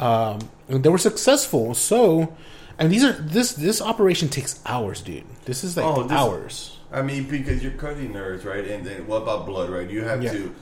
[0.00, 1.74] um, and they were successful.
[1.74, 2.36] So,
[2.78, 5.24] and these are this this operation takes hours, dude.
[5.46, 6.74] This is like Oh, this- hours.
[6.92, 8.64] I mean, because you're cutting nerves, right?
[8.66, 9.88] And then what about blood, right?
[9.90, 10.32] You have Yeah.
[10.32, 10.54] to,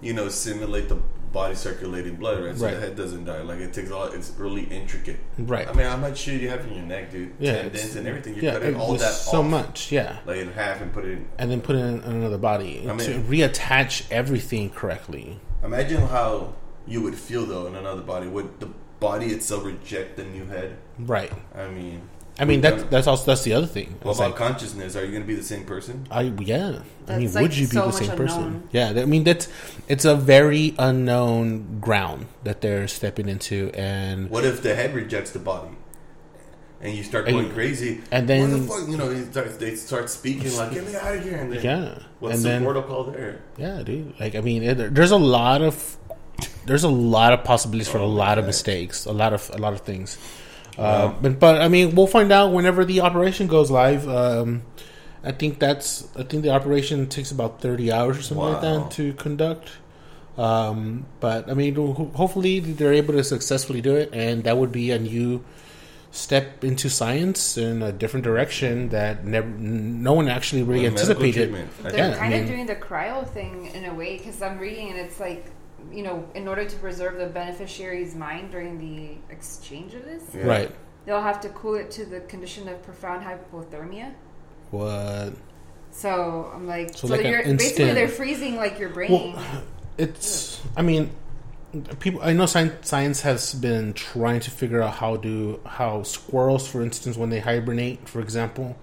[0.00, 0.96] you know, simulate the
[1.32, 2.56] body circulating blood, right?
[2.56, 2.74] So Right.
[2.74, 3.42] the head doesn't die.
[3.42, 4.14] Like it takes a lot.
[4.14, 5.18] It's really intricate.
[5.38, 5.68] Right.
[5.68, 7.32] I mean, how much shit you have in your neck, dude?
[7.38, 8.34] Yeah, Tendons and everything.
[8.34, 9.92] You're yeah, cutting all that so off, much.
[9.92, 10.18] Yeah.
[10.26, 11.26] like in half, and put it in.
[11.38, 15.38] and then put it in another body I to reattach everything correctly.
[15.62, 16.54] Imagine how
[16.86, 18.26] you would feel though in another body.
[18.26, 20.76] Would the body itself reject the new head?
[20.98, 21.32] Right.
[21.54, 22.02] I mean,
[22.38, 23.98] I mean that's that's also that's the other thing.
[24.02, 24.96] what It's about like, consciousness?
[24.96, 26.06] Are you going to be the same person?
[26.10, 26.80] I yeah.
[27.08, 28.42] I mean, That's, would like, you be so the much same person?
[28.44, 28.68] unknown.
[28.72, 28.88] Yeah.
[28.96, 29.48] I mean that's
[29.88, 35.32] it's a very unknown ground that they're stepping into, and What if the head rejects
[35.32, 35.68] the body?
[36.82, 38.88] And you start And- going crazy, and then- What the fuck?
[38.88, 41.62] you know they start, they start speaking like get me out of here, and then
[41.62, 43.40] yeah, what's and the then protocol there?
[43.58, 44.14] yeah, dude.
[44.18, 45.98] Like I mean, it, there's a lot of
[46.64, 49.58] there's a lot of possibilities for a Oh, lot of mistakes, a lot of a
[49.58, 50.16] lot of things.
[50.80, 51.16] Uh, Wow.
[51.20, 54.08] but but I mean, we'll find out whenever the operation goes live.
[54.08, 54.62] Um,
[55.22, 58.90] I think that's I think the operation takes about thirty hours or something like that
[58.92, 59.68] to conduct.
[60.38, 61.74] Um, but I mean,
[62.14, 65.44] hopefully they're able to successfully do it, and that would be a new
[66.12, 71.52] step into science in a different direction that never no one actually really Medical anticipated.
[71.82, 72.16] They're Yeah, think.
[72.16, 74.98] I kind mean- of doing the cryo thing in a way because I'm reading and
[74.98, 75.44] it's like,
[75.92, 80.42] you know, in order to preserve the beneficiary's mind during the exchange of this, Yeah.
[80.44, 80.76] Right?
[81.06, 84.12] they'll have to cool it to the condition of profound hypothermia.
[84.70, 85.32] What?
[85.90, 89.10] So I'm like, So so, like you're basically they're freezing like your brain.
[89.10, 89.44] Well,
[89.98, 90.60] it's.
[90.76, 91.10] I mean,
[91.98, 92.20] people.
[92.22, 96.82] I know science, science has been trying to figure out how do how squirrels, for
[96.82, 98.76] instance, when they hibernate, for example,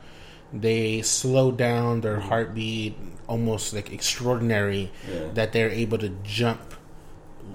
[0.51, 2.27] they slow down their mm-hmm.
[2.27, 5.29] heartbeat almost like extraordinary Yeah.
[5.33, 6.73] that they're able to jump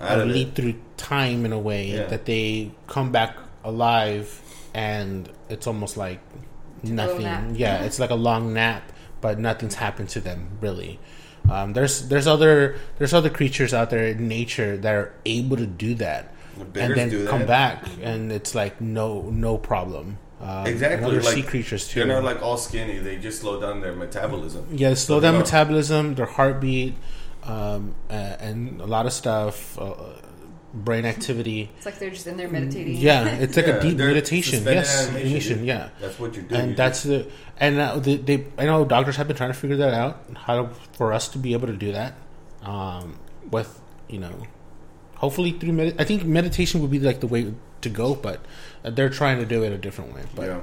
[0.01, 0.55] Out or of leap it.
[0.55, 2.07] through time in a way Yeah.
[2.07, 4.41] that they come back alive
[4.75, 6.21] and it's almost like
[6.83, 7.23] little nothing.
[7.23, 7.45] nap.
[7.55, 10.99] Yeah, it's like a long nap, but nothing's happened to them really.
[11.51, 15.67] Um, there's there's other there's other creatures out there in nature that are able to
[15.67, 16.33] do that
[16.73, 17.83] The and then do come that.
[17.83, 20.19] back and it's like no no problem.
[20.41, 21.05] Um, Exactly.
[21.07, 22.01] other like, sea creatures too.
[22.01, 22.99] They're not like all skinny.
[22.99, 24.67] They just slow down their metabolism.
[24.73, 25.41] Yeah, slow down No.
[25.41, 26.95] metabolism, their heartbeat.
[27.45, 29.95] Um, uh, and a lot of stuff, uh,
[30.75, 31.71] brain activity.
[31.77, 32.97] It's like they're just in there meditating.
[32.97, 34.65] Yeah, it's like Yeah, a deep meditation.
[34.65, 35.65] Yes, animation, animation.
[35.65, 36.61] Yeah, That's what you're doing.
[36.61, 37.27] and You're that's the
[37.59, 38.47] and uh, they, they.
[38.59, 41.39] I know doctors have been trying to figure that out how to, for us to
[41.39, 42.15] be able to do that.
[42.63, 43.19] Um,
[43.51, 44.33] with you know,
[45.17, 47.53] hopefully through med- I think meditation would be like the way
[47.83, 48.45] to go, but
[48.83, 50.23] they're trying to do it a different way.
[50.35, 50.61] But yeah.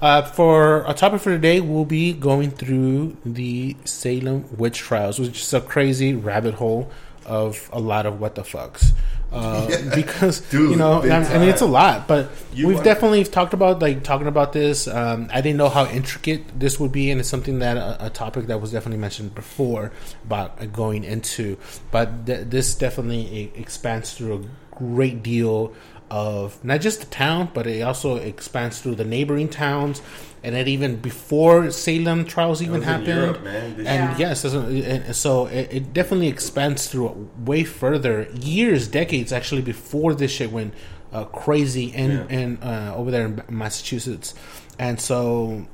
[0.00, 5.40] uh, for a topic for today, we'll be going through the Salem witch trials, which
[5.40, 6.90] is a crazy rabbit hole
[7.26, 8.92] of a lot of what the fucks.
[9.32, 9.94] Uh, Yeah.
[9.94, 13.54] because Dude, you know, I, I mean, it's a lot, but You we've definitely talked
[13.54, 14.88] about like talking about this.
[14.88, 18.10] Um, I didn't know how intricate this would be, and it's something that a, a
[18.10, 19.92] topic that was definitely mentioned before
[20.24, 21.58] about uh, going into.
[21.92, 25.72] But th- this definitely expands through a great deal
[26.10, 30.02] of not just the town, but it also expands through the neighboring towns,
[30.42, 33.06] and then even before Salem trials even happened.
[33.08, 33.46] Europe.
[33.46, 34.16] And Yeah.
[34.18, 40.30] yes, and so it, it definitely expands through way further, years, decades actually before this
[40.32, 40.74] shit went
[41.12, 42.38] uh, crazy in Yeah.
[42.38, 44.34] in uh, over there in Massachusetts,
[44.78, 45.66] and so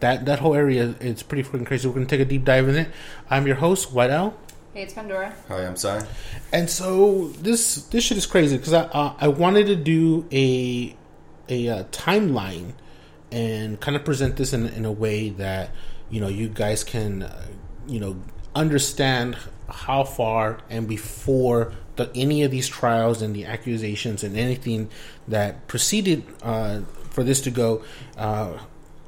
[0.00, 1.88] that that whole area is pretty freaking crazy.
[1.88, 2.88] We're gonna take a deep dive in it.
[3.28, 4.34] I'm your host, White Owl.
[4.74, 5.34] Hey, it's Pandora.
[5.48, 6.02] Hi, I'm Sai.
[6.50, 10.96] And so this this shit is crazy because I uh, I wanted to do a
[11.50, 12.72] a uh, timeline
[13.30, 15.72] and kind of present this in in a way that
[16.08, 17.48] you know you guys can uh,
[17.86, 18.16] you know
[18.54, 19.36] understand
[19.68, 24.88] how far and before the any of these trials and the accusations and anything
[25.28, 26.80] that preceded uh,
[27.10, 27.84] for this to go
[28.16, 28.56] uh,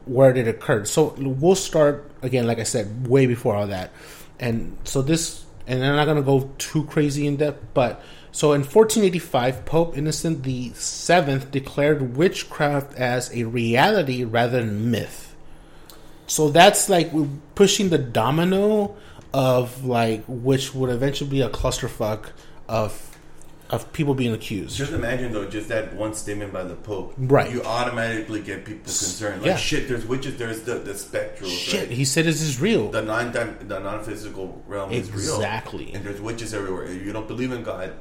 [0.04, 0.88] where it occurred.
[0.88, 3.92] So we'll start again, like I said, way before all that.
[4.38, 8.52] And so this, and I'm not going to go too crazy in depth, but so
[8.52, 15.36] in 1485, Pope Innocent the Seventh declared witchcraft as a reality rather than myth.
[16.26, 17.12] So that's like
[17.54, 18.96] pushing the domino
[19.32, 22.30] of like which would eventually be a clusterfuck
[22.68, 23.13] of
[23.74, 24.76] of people being accused.
[24.76, 27.50] Just imagine though, just that one statement by the Pope, Right.
[27.52, 29.42] You automatically get people concerned.
[29.42, 29.56] Like Yeah.
[29.56, 30.36] shit, there's witches.
[30.36, 31.50] There's the the spectral.
[31.50, 31.90] Shit, right?
[32.00, 32.90] he said this is real.
[32.90, 35.36] the non the non physical realm is real.
[35.36, 35.92] Exactly.
[35.94, 36.84] And there's witches everywhere.
[36.84, 37.92] If you don't believe in God,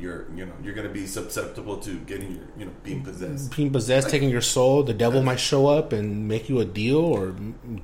[0.00, 3.56] you're you know you're gonna be susceptible to getting your you know being possessed.
[3.56, 6.98] being possessed, taking your soul, the devil might show up and make you a deal
[7.16, 7.34] or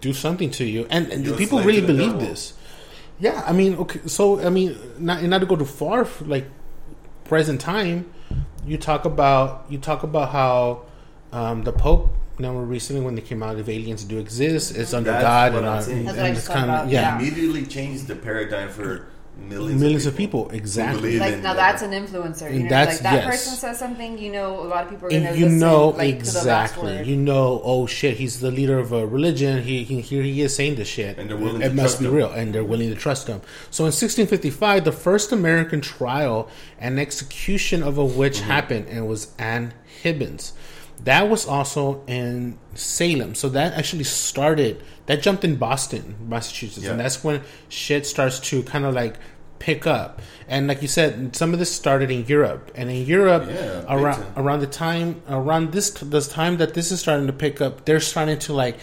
[0.01, 0.87] do something to you.
[0.91, 2.29] And, and people really believe devil.
[2.29, 2.55] this.
[3.21, 6.47] Yeah, I mean, okay, so I mean, not not to go too far, like
[7.25, 8.13] present time,
[8.67, 10.83] you talk about you talk about how
[11.33, 12.11] um, the Pope.
[12.37, 15.59] Now, recently, when they came out, if aliens do exist, it's under That's God what
[15.59, 16.05] and, I'm uh, saying.
[16.05, 17.19] That's what and just it's kind of yeah, yeah.
[17.19, 19.07] Immediately changed the paradigm for
[19.39, 20.45] millions, Millions of of people.
[20.45, 21.19] people, exactly.
[21.19, 22.53] Like now, the- that's an influencer.
[22.53, 23.27] You know, that's- like that yes.
[23.27, 25.97] person says something, you know, a lot of people are gonna you listen, know like,
[26.19, 27.03] to the exactly.
[27.03, 29.63] You know, oh shit, he's the leader of a religion.
[29.63, 32.01] He, he here he is saying this shit, And they're willing it to must trust
[32.01, 32.15] be him.
[32.15, 33.41] real, and they're willing to trust him.
[33.71, 38.47] So in 1655, the first American trial and execution of a witch Mm-hmm.
[38.51, 40.53] happened, and it was Anne Hibbins.
[41.03, 43.35] That was also in Salem.
[43.35, 44.83] So that actually started.
[45.07, 46.93] That jumped in Boston, Massachusetts, Yeah.
[46.93, 49.17] and that's when shit starts to kind of like
[49.59, 50.21] pick up.
[50.49, 54.25] And like you said, some of this started in Europe, and in Europe, Yeah, around
[54.37, 58.01] around the time around this this time that this is starting to pick up, they're
[58.01, 58.77] starting to like,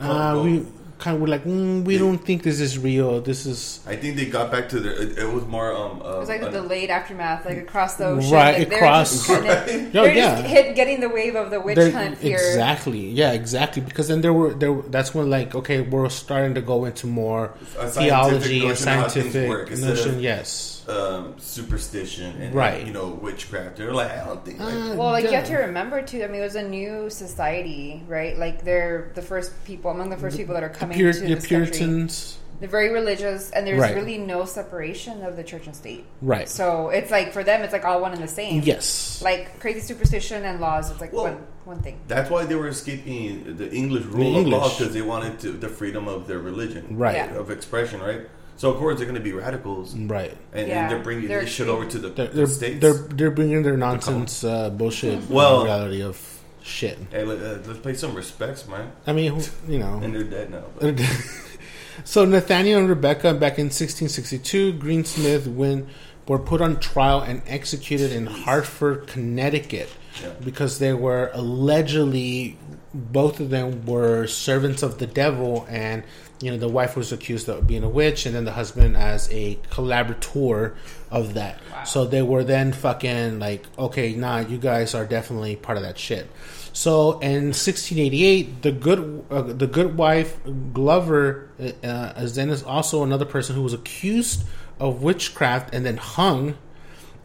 [0.00, 0.66] uh, Oh, we oh.
[0.98, 3.20] Kind of we're like, mm, we don't think this is real.
[3.20, 4.92] This is I think they got back to their.
[4.92, 5.72] It, it was more.
[5.74, 8.30] Um, uh, It was like the an- delayed aftermath, like across the ocean.
[8.32, 9.68] Right, like, they're across- Just, kinda- Right.
[9.68, 10.36] Oh, they're yeah.
[10.40, 12.36] just hit, getting the wave of the witch They're- hunt here.
[12.36, 13.82] exactly, yeah, exactly.
[13.82, 14.74] Because then there were there.
[14.88, 18.94] That's when like, okay, we're starting to go into more A theology and notion of
[18.94, 20.14] how things scientific notion.
[20.16, 22.86] of- Yes, um, superstition and Right.
[22.86, 23.76] you know witchcraft.
[23.76, 24.60] They're like, I don't think.
[24.60, 26.22] Like, Uh, Well, like you have to remember too.
[26.22, 28.38] I mean, it was a new society, right?
[28.38, 31.34] Like they're the first people among the first people that are coming Pur- to the
[31.34, 31.66] this country.
[31.70, 33.94] Puritans, They're very religious, and there's Right.
[33.94, 36.06] really no separation of the church and state.
[36.22, 36.48] right?
[36.48, 38.62] So it's like for them, it's like all one and the same.
[38.62, 41.98] Yes, Like crazy superstition and laws, it's like Well, one one thing.
[42.08, 44.52] That's why they were escaping the English rule of English.
[44.54, 47.16] law because they wanted to, the freedom of their religion, Right.
[47.16, 47.34] Yeah.
[47.42, 48.22] Of expression, right?
[48.56, 50.34] So of course they're going to be radicals, right.
[50.54, 50.88] and Yeah.
[50.88, 52.80] they're bringing They're this shit over to the, They're the they're, states.
[52.80, 56.16] they're they're bringing their nonsense uh, bullshit Well- reality of
[56.62, 56.98] shit.
[57.10, 58.90] hey, let, uh, let's pay some respects, man.
[59.06, 60.64] I mean, you know, And they're dead now.
[60.80, 60.98] but-
[62.04, 65.86] so Nathaniel and Rebecca back in 1662, Greensmith when
[66.26, 69.88] were put on trial and executed in Hartford, Connecticut,
[70.20, 70.30] Yeah.
[70.44, 72.58] because they were allegedly
[72.92, 76.02] both of them were servants of the devil, and
[76.40, 79.30] you know the wife was accused of being a witch, and then the husband as
[79.32, 80.74] a collaborator
[81.10, 81.58] of that.
[81.86, 85.98] So they were then fucking like, okay, nah, you guys are definitely part of that
[85.98, 86.30] shit.
[86.72, 90.38] So in 1688, the good uh, the good wife
[90.74, 94.44] Glover uh, is then is also another person who was accused
[94.78, 96.50] of witchcraft and then hung.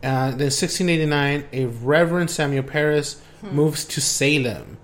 [0.04, 4.78] Uh, then 1689, a Reverend Samuel Parris moves to Salem.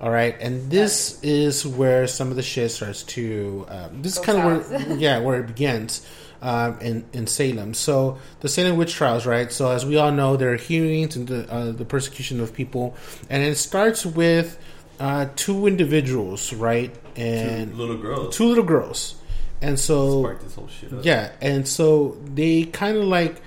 [0.00, 3.64] All right, and this is where some of the shit starts to.
[3.68, 6.06] Um, this is Go kind of where, yeah, where it begins
[6.42, 7.72] um, in in Salem.
[7.72, 9.50] So the Salem witch trials, right?
[9.50, 12.94] So as we all know, there are hearings and the uh, the persecution of people,
[13.30, 14.58] and it starts with
[15.00, 18.36] uh, two individuals, right, and Two little girls.
[18.36, 19.14] two little girls,
[19.62, 21.04] and so Sparked this whole shit up.
[21.06, 23.40] yeah, and so they kind of like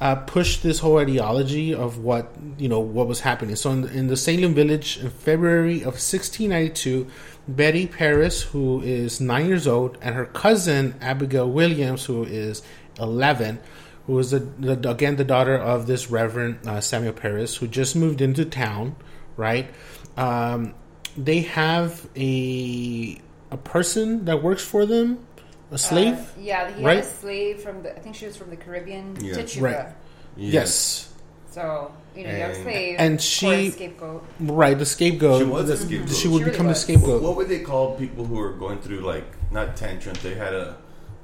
[0.00, 3.56] uh, pushed this whole ideology of what you know what was happening.
[3.56, 7.06] So in the, in the Salem village in February of 1692,
[7.46, 12.62] Betty Parris, who is nine years old, and her cousin Abigail Williams, who is
[12.98, 13.60] 11,
[14.06, 17.94] who is the, the again the daughter of this Reverend uh, Samuel Parris, who just
[17.94, 18.96] moved into town,
[19.36, 19.68] right?
[20.16, 20.74] Um,
[21.16, 25.24] they have a a person that works for them,
[25.70, 26.14] a slave.
[26.14, 26.96] Uh, yeah, he right?
[26.96, 27.94] had a slave from the.
[27.96, 29.16] I think she was from the Caribbean.
[29.20, 29.34] Yeah.
[29.34, 29.62] Tituba.
[29.64, 29.88] Right.
[30.36, 31.10] Yes.
[31.50, 34.24] So you know, you have a And- slave and or a she- scapegoat.
[34.40, 35.38] Right, the scapegoat.
[35.40, 36.08] She was a scapegoat.
[36.08, 36.80] She would She really become the was.
[36.82, 37.22] scapegoat.
[37.22, 40.20] What would they call people who are going through like not tantrums?
[40.22, 40.76] They had a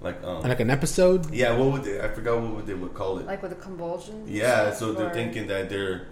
[0.02, 1.30] like um like an episode.
[1.32, 1.56] yeah.
[1.56, 2.00] What would they?
[2.00, 3.26] I forgot what would they would call it.
[3.26, 4.30] Like with the convulsions.
[4.30, 6.06] yeah, so they're thinking that they're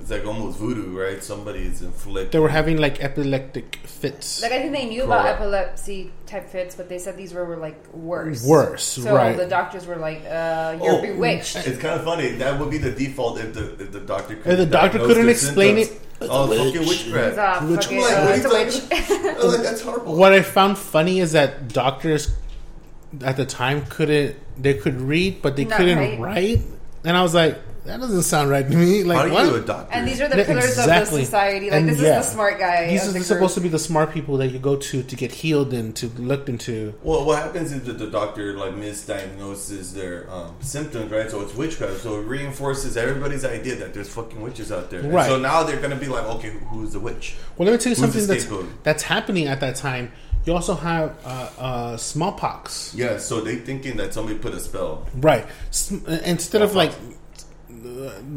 [0.00, 1.22] it's like almost voodoo, right?
[1.22, 2.30] Somebody is inflicting.
[2.30, 4.42] They were having like epileptic fits.
[4.42, 7.56] Like I think they knew about epilepsy type fits, but they said these were, were
[7.56, 8.44] like worse.
[8.46, 9.36] Worse, So right.
[9.36, 12.30] the doctors were like, uh, "You're Oh, bewitched." It's kind of funny.
[12.32, 15.76] That would be the default if the if the doctor If the doctor couldn't explain
[15.76, 16.00] symptoms.
[16.00, 17.04] it, Oh, it's a fucking witch.
[17.06, 17.62] Witchcraft.
[17.62, 19.36] a Which- fucking, like, uh, what it's a witch.
[19.40, 20.16] I'm like, that's horrible.
[20.16, 22.34] What I found funny is that doctors
[23.22, 26.18] at the time couldn't they could read but they Not couldn't right.
[26.20, 26.60] write,
[27.04, 29.02] and I was like, that doesn't sound right to me.
[29.10, 29.44] Like How do you what?
[29.44, 29.92] do a doctor?
[29.94, 30.92] and these are the Yeah, pillars exactly.
[31.02, 31.70] of the society.
[31.70, 32.18] Like And this yeah.
[32.20, 32.88] is the smart guy.
[32.88, 35.16] These of are the supposed to be the smart people that you go to to
[35.16, 36.94] get healed and to looked into.
[37.02, 41.30] Well, what happens is that the doctor like misdiagnoses their um, symptoms, right?
[41.30, 42.00] So it's witchcraft.
[42.00, 45.00] So it reinforces everybody's idea that there's fucking witches out there.
[45.00, 45.28] And Right.
[45.28, 47.34] so now they're gonna be like, okay, who's the witch?
[47.56, 48.84] Well, let me tell you Who's the something that's scapegoat?
[48.84, 50.12] that's happening at that time.
[50.46, 52.94] You also have uh, uh, smallpox.
[52.94, 53.18] Yeah.
[53.18, 55.06] So they thinking that somebody put a spell.
[55.16, 55.46] Right.
[55.68, 55.90] S-
[56.24, 56.94] Instead of like uh,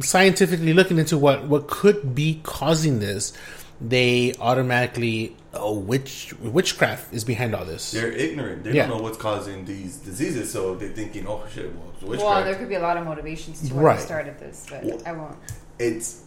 [0.02, 3.34] scientifically looking into what what could be causing this,
[3.82, 7.92] they automatically uh, oh witch witchcraft is behind all this.
[7.92, 8.64] They're ignorant.
[8.64, 8.88] They Yeah.
[8.88, 10.52] don't know what's causing these diseases.
[10.52, 12.36] So they're thinking, oh shit, well, it's witchcraft.
[12.36, 14.00] Well, there could be a lot of motivations to why Right.
[14.00, 15.36] they started this, but Well- I won't.
[15.80, 16.22] it's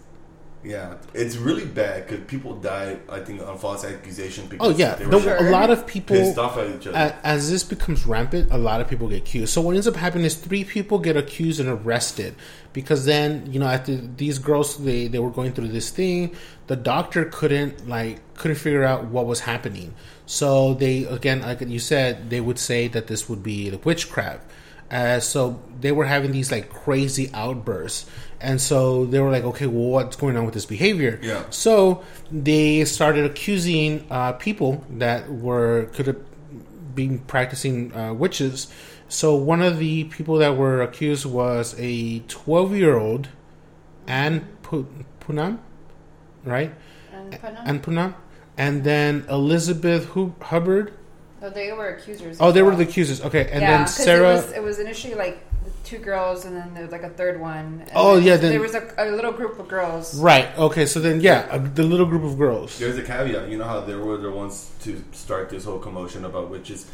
[0.67, 2.97] yeah, it's really bad because people die.
[3.09, 4.47] I think on false accusation.
[4.49, 6.99] Because Oh yeah, they The- were a lot of people pissed off at each other.
[6.99, 9.53] a- as this becomes rampant, a lot of people get accused.
[9.53, 12.35] So what ends up happening is three people get accused and arrested
[12.73, 16.35] because then you know after these girls they they were going through this thing,
[16.67, 19.95] the doctor couldn't like couldn't figure out what was happening.
[20.27, 24.41] So they again, like you said, they would say that this would be the witchcraft.
[24.89, 28.07] Uh, so they were having these like crazy outbursts,
[28.41, 31.45] and so they were like, "Okay, well, what's going on with this behavior?" Yeah.
[31.51, 36.21] So they started accusing uh, people that were could have
[36.95, 38.69] been practicing uh, witches.
[39.09, 43.29] So one of the people that were accused was a twelve-year-old
[44.09, 44.89] Anne Pu-
[45.21, 45.59] Punam,
[46.45, 46.75] right?
[47.13, 47.63] And Putnam?
[47.67, 48.15] Anne Punam,
[48.59, 50.93] and then Elizabeth Hubbard.
[51.43, 52.39] Oh, they were accusers.
[52.41, 53.23] Oh, as they were the accusers.
[53.23, 54.33] Okay, and yeah, then 'cause Sarah.
[54.33, 55.46] It was, it was initially like the
[55.87, 57.81] two girls, and then there was like a third one.
[57.83, 60.19] and Oh, then yeah, then- there was a, a little group of girls.
[60.21, 60.49] Right.
[60.59, 60.85] Okay.
[60.87, 62.79] So then, yeah, uh, the little group of girls.
[62.79, 63.49] There's a caveat.
[63.49, 66.91] You know how there were the ones to start this whole commotion about witches.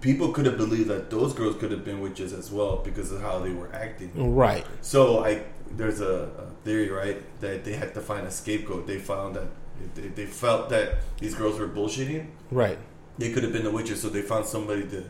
[0.00, 3.22] People could have believed that those girls could have been witches as well because of
[3.22, 4.34] how they were acting.
[4.34, 4.66] Right.
[4.82, 5.42] So I
[5.76, 8.86] there's a, a theory, right, that they had to find a scapegoat.
[8.86, 9.46] They found that
[9.94, 12.26] they, they felt that these girls were bullshitting.
[12.50, 12.78] Right.
[13.16, 15.04] They could have been the witches, so they found somebody to,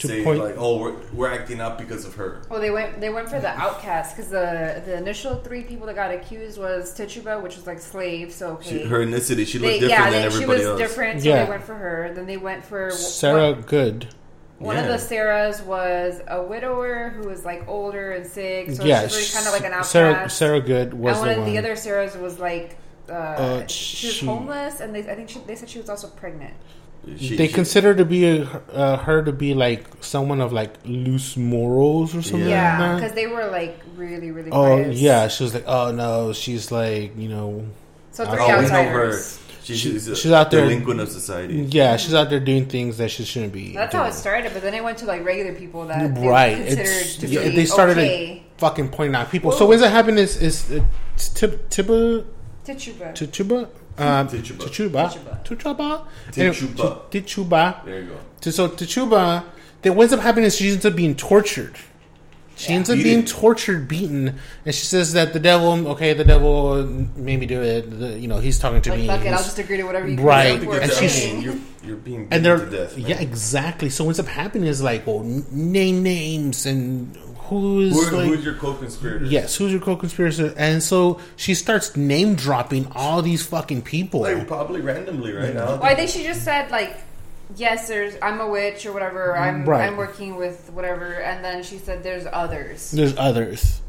[0.00, 3.00] To say point- like, "Oh, we're, we're acting up because of her." Well, they went
[3.00, 6.92] they went for the outcast because the the initial three people that got accused was
[6.94, 8.32] Tituba, which was like slave.
[8.32, 10.78] So okay, She, her ethnicity, she they, looked different yeah, than they, she was else.
[10.78, 11.22] different.
[11.22, 11.44] So Yeah.
[11.44, 12.12] they went for her.
[12.14, 14.08] Then they went for Sarah One, Good.
[14.58, 14.82] one Yeah.
[14.84, 18.70] of the Sarahs was a widower who was like older and sick.
[18.72, 19.90] So yeah, she was kind of like an outcast.
[19.92, 21.52] Sarah Sarah Good was and one the of one.
[21.52, 22.78] the other Sarahs was like.
[23.08, 25.90] Uh, Uh, she was she- homeless, and they, I think she, they said she was
[25.90, 26.54] also pregnant.
[27.16, 30.74] She- they she- consider to be a, uh, her to be like someone of like
[30.84, 33.14] loose morals or something Yeah, because that.
[33.16, 34.50] they were like really, really.
[34.50, 35.00] Oh pious.
[35.00, 37.64] yeah, she was like, oh no, she's like you know,
[38.12, 39.06] So Oh, three Oh, we know her.
[39.08, 39.36] outsiders.
[39.62, 41.66] She, She- she's, a she's out there- delinquent of society.
[41.70, 43.72] yeah, she's out there doing things that she shouldn't be.
[43.74, 46.56] That's how it started, but then it went to like regular people that they Right,
[46.56, 48.28] considered it's, to yeah, be they started okay.
[48.34, 49.52] like, fucking pointing out people.
[49.52, 50.84] So what's that happen is is uh,
[51.16, 52.24] Tib- Tiba
[52.64, 53.68] Tituba.
[53.96, 54.64] Tichuba um, Tichuba.
[54.64, 56.06] Tichuba Tichuba.
[56.32, 57.10] Tichuba Tichuba.
[57.10, 58.16] Tichuba There you go.
[58.40, 59.44] So, so Tichuba,
[59.82, 61.76] Then what ends up happening is she ends up being tortured.
[62.56, 62.76] She Yeah.
[62.76, 63.10] ends up Beaten.
[63.12, 64.34] being tortured, beaten,
[64.66, 66.84] and she says that the devil, okay, the devil
[67.16, 67.98] made me do it.
[67.98, 69.06] The, you know, he's talking to Like me.
[69.06, 70.62] fuck it, I'll just agree to whatever you Right.
[70.62, 71.54] agree And she's- I mean, you're,
[71.86, 72.96] you're being and beaten they're to death.
[72.98, 73.06] man.
[73.06, 73.88] yeah, exactly.
[73.88, 77.16] So what's up happening is like, well, name names and
[77.50, 79.26] who's Who, like, who's your co-conspirator?
[79.26, 84.20] yes, who's your co-conspirator, and so she starts name dropping all these fucking people.
[84.22, 85.66] Like probably randomly, right now.
[85.76, 86.96] Well, I think she just said like,
[87.56, 89.36] yes, there's I'm a witch or whatever.
[89.36, 89.86] I'm Right.
[89.86, 92.90] I'm working with whatever, and then she said there's others.
[92.92, 93.80] There's others.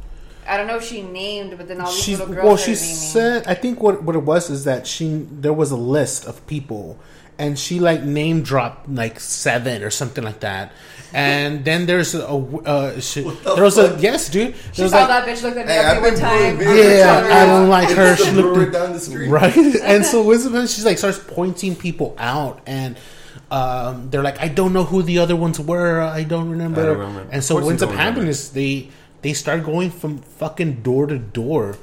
[0.48, 2.58] I don't know if she named, but then all these She's little girls well.
[2.58, 2.84] She naming.
[2.96, 6.46] said, I think what what it was is that she there was a list of
[6.48, 6.98] people,
[7.38, 10.72] and she like name dropped like seven or something like that.
[11.14, 14.56] And then there's a uh, she, the there was a yes, dude.
[14.72, 16.60] She There was saw like that bitch look at me Hey, at one time.
[16.62, 18.16] yeah, I don't like It's her.
[18.16, 19.28] She looked down the street.
[19.30, 22.98] right, and so Elizabeth, she's like starts pointing people out, and
[23.50, 26.00] um, they're like, I don't know who the other ones were.
[26.02, 26.82] I don't remember.
[26.82, 27.28] I don't remember.
[27.32, 28.30] And so what ends up happening remember.
[28.32, 28.90] is they
[29.22, 31.76] they start going from fucking door to door,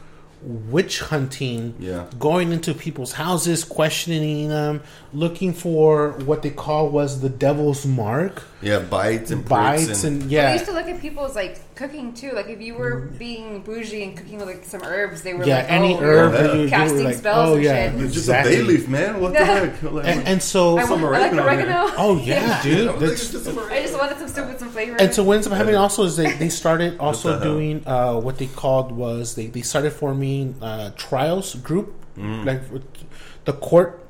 [0.43, 1.75] witch hunting.
[1.79, 2.07] Yeah.
[2.19, 4.81] going into people's houses, questioning them,
[5.12, 10.25] looking for what they call was the devil's mark, Yeah, bites and bites, pricks and,
[10.25, 10.51] yeah.
[10.51, 12.33] I used to look at people's like cooking too.
[12.33, 15.59] Like if you were being bougie and cooking with like some herbs, they were yeah,
[15.59, 16.42] like, any oh, herb yeah.
[16.42, 18.01] that you, you Casting were like, spells oh and yeah, shit.
[18.03, 19.21] It's just a bay leaf, man.
[19.21, 19.83] What the heck?
[19.83, 23.01] Like, And, and so, I, Some want, I like oregano oh yeah, dude, I think
[23.01, 24.97] that's it's just I just wanted some soup with some flavor.
[24.99, 28.18] And so what ends up happening also is they, they started also the doing uh,
[28.18, 32.44] what they called was they, they started forming uh, trials group Mm.
[32.44, 32.62] like
[33.44, 34.08] the court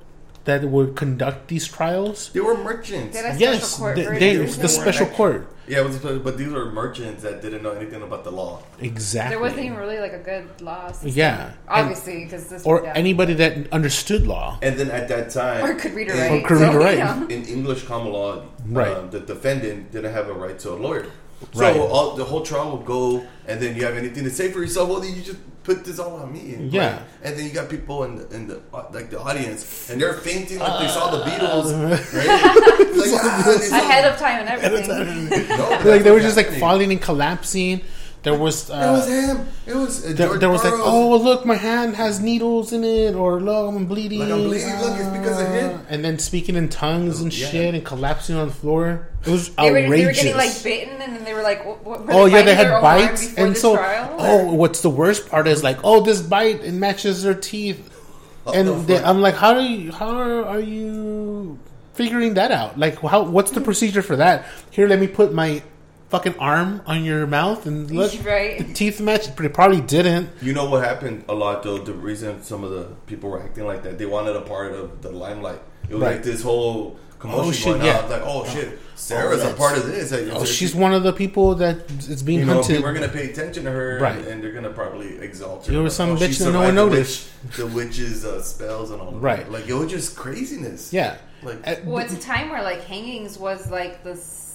[0.48, 2.30] that would conduct these trials.
[2.32, 3.14] They were merchants.
[3.14, 6.38] Did I- special Yes, court they, for they- the special court Yeah, it was, but
[6.38, 8.62] these were merchants that didn't know anything about the law.
[8.80, 9.34] exactly.
[9.34, 11.10] there wasn't even really like a good law system.
[11.14, 11.50] Yeah.
[11.68, 12.92] obviously because this or yeah.
[13.04, 14.58] anybody that understood law.
[14.62, 16.32] And then at that time, or could read or write.
[16.32, 16.98] Or could read or write.
[17.20, 18.30] you in English common law,
[18.66, 18.96] Right.
[18.96, 21.06] um, the defendant didn't have a right to a lawyer.
[21.52, 21.76] So Right.
[21.76, 24.88] all, the whole trial would go, and then you have anything to say for yourself?
[24.88, 26.54] Well, then you just put this all on me.
[26.54, 27.02] And, Yeah.
[27.22, 30.14] And then you got people in the, in the uh, like the audience, and they're
[30.14, 32.32] fainting like they saw the Beatles, right?
[32.96, 35.28] like, ah, ahead of time and everything.
[35.58, 36.60] No, like they were what's just like happening.
[36.60, 37.82] falling and collapsing.
[38.24, 39.46] There was It was uh, him.
[39.66, 43.14] It was uh, there, there was like oh look my hand has needles in it
[43.14, 44.18] or look I'm bleeding.
[44.20, 45.70] Like, I'm bleeding, look, it's because of him.
[45.78, 47.48] Uh, And then speaking in tongues and Yeah.
[47.48, 49.08] shit and collapsing on the floor.
[49.24, 49.90] It was They were, outrageous.
[49.98, 52.42] they were getting like bitten, and then they were like, what, what, were Oh yeah,
[52.42, 55.62] they had own arm bites, before and so trial, oh, what's the worst part is
[55.62, 57.80] like, oh, this bite it matches their teeth,
[58.46, 58.98] Oh, and the they.
[59.02, 60.08] I'm like, how do you, how
[60.44, 61.58] are you
[61.94, 62.78] figuring that out?
[62.78, 64.46] Like, how what's the procedure for that?
[64.70, 65.62] Here, let me put my
[66.10, 68.58] fucking arm on your mouth and look, Right.
[68.58, 69.34] the teeth match.
[69.36, 70.30] But it probably didn't.
[70.40, 71.78] You know what happened a lot though.
[71.78, 75.02] The reason some of the people were acting like that, they wanted a part of
[75.02, 75.60] the limelight.
[75.88, 76.12] It was Right.
[76.16, 77.98] like this whole commotion Oh, shit, going yeah.
[77.98, 78.10] out.
[78.10, 80.12] Like, oh shit, Sarah's a part of this.
[80.12, 82.76] Like, Oh, she's one of the people that is being You know, hunted.
[82.76, 84.16] people are gonna pay attention to her, Right.
[84.18, 85.72] and, and they're gonna probably exalt her.
[85.72, 87.28] There was some oh, bitch that no one survived the noticed.
[87.44, 89.08] witch- the witch's uh, spells and all.
[89.16, 89.50] Of Right.
[89.50, 90.92] Like it was just craziness.
[90.92, 91.16] yeah.
[91.42, 94.47] Like Uh, Well, it's a time where like hangings was like this,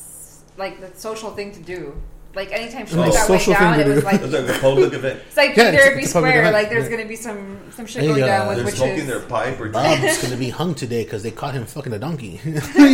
[0.57, 1.93] like the social thing to do.
[2.35, 4.59] Like anytime shit Oh, like that went down, it was like it was like a
[4.59, 5.19] public event.
[5.27, 6.89] it's like Yeah, either it's- it be it's square, like there's Yeah.
[6.97, 8.79] gonna be some some shit going uh, down with They're witches.
[8.79, 11.99] smoking their pipe or Bob's gonna be hung today because they caught him fucking a
[11.99, 12.41] donkey.
[12.45, 12.53] you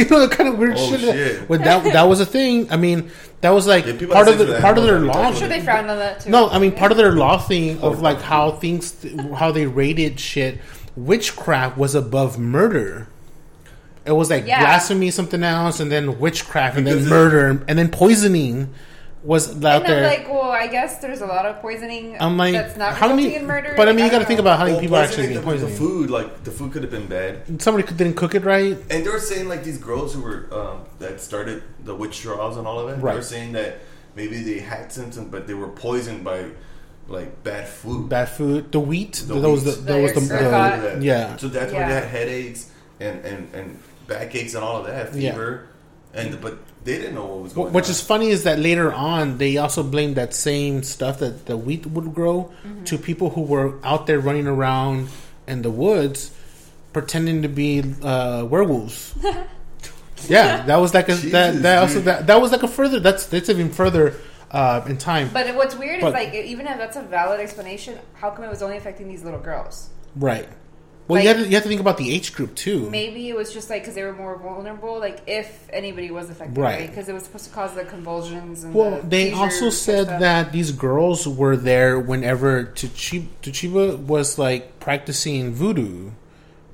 [0.09, 0.99] know, the kind of weird Oh, shit.
[0.99, 1.47] shit.
[1.47, 2.69] But that that was a thing.
[2.69, 5.21] I mean, that was like Yeah, part of sex the part of their law.
[5.21, 6.31] I'm sure they frowned on that too.
[6.31, 8.93] No, I mean part of their law thing of like how things,
[9.37, 10.57] how they rated shit.
[10.97, 13.07] Witchcraft was above murder.
[14.09, 14.59] It was like Yeah.
[14.61, 18.69] blasphemy, something else, and then witchcraft, and then murder, and then poisoning
[19.21, 20.03] was out And I'm there.
[20.07, 23.25] like, well, I guess there's a lot of poisoning I'm like, that's not how resulting
[23.25, 23.35] many?
[23.35, 23.73] in murder.
[23.75, 25.27] But I Like, mean, you got to think about how many Well, people are actually
[25.27, 25.77] poisoning being the, the poisoned.
[25.77, 27.61] food, like the food could have been bad.
[27.61, 28.77] Somebody could- didn't cook it right.
[28.89, 32.55] And they were saying like these girls who were um, that started the witch trials
[32.57, 32.95] and all of it.
[32.95, 33.15] They Right.
[33.15, 33.79] were saying that
[34.15, 36.45] maybe they had symptoms, but they were poisoned by
[37.09, 38.07] like bad food.
[38.07, 39.21] Bad food, the wheat.
[39.27, 39.85] The that was the wheat.
[39.85, 41.35] that was the, The the yeah.
[41.35, 42.67] So that's why they had headaches
[43.01, 45.31] and, and, and backaches and all of that, Yeah.
[45.31, 45.67] fever.
[46.13, 47.91] And but they didn't know what was going Which on.
[47.91, 51.85] is funny is that later on they also blamed that same stuff that the wheat
[51.85, 52.83] would grow Mm-hmm.
[52.85, 55.09] to people who were out there running around
[55.47, 56.31] in the woods
[56.93, 59.13] pretending to be uh, werewolves.
[60.27, 62.99] yeah, that was like a that, Jesus, that also that, that was like a further
[62.99, 64.15] that's that's even further
[64.51, 65.29] uh, in time.
[65.31, 68.49] But what's weird But- is like even if that's a valid explanation, how come it
[68.49, 69.89] was only affecting these little girls?
[70.15, 70.47] right.
[71.09, 72.87] Well, you have to you have to think about the age group too.
[72.89, 74.99] Maybe it was just like because they were more vulnerable.
[74.99, 76.81] Like if anybody was affected, Right.
[76.81, 76.89] right?
[76.89, 78.63] Because it was supposed to cause the convulsions.
[78.63, 84.37] And Well, the they also said that these girls were there whenever Tituba, Tituba was
[84.37, 86.11] like practicing voodoo,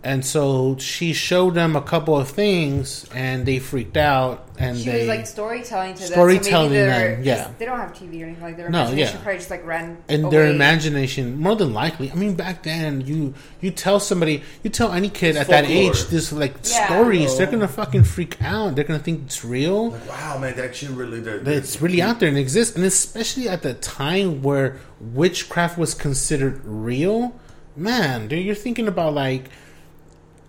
[0.05, 4.85] and so she showed them a couple of things, and they freaked out, and She
[4.91, 6.11] they was like storytelling to them.
[6.11, 7.35] Storytelling so them, yeah.
[7.37, 9.23] just- They don't have TV or anything like their No, imagination yeah.
[9.23, 9.97] probably just like ran.
[10.07, 14.69] and their imagination more than likely i mean back then you you tell somebody you
[14.69, 16.85] tell any kid It's at that age this like Yeah.
[16.85, 17.51] stories they're oh.
[17.51, 21.19] gonna fucking freak out they're gonna think it's real Like, wow, man, that shit really.
[21.19, 25.77] There, that it's really out there and exists and especially at the time where witchcraft
[25.77, 27.33] was considered real
[27.75, 29.49] man dude you're thinking about like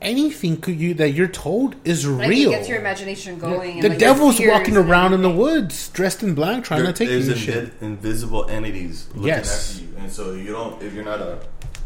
[0.01, 3.74] anything could you that you're told is Like real it gets your imagination going.
[3.76, 6.99] and, the like, devil's walking around in the woods dressed in black trying There- to
[6.99, 9.74] take there's you invi- shit invisible entities looking Yes.
[9.76, 10.82] after you, and so you don't.
[10.82, 11.38] If you're not a,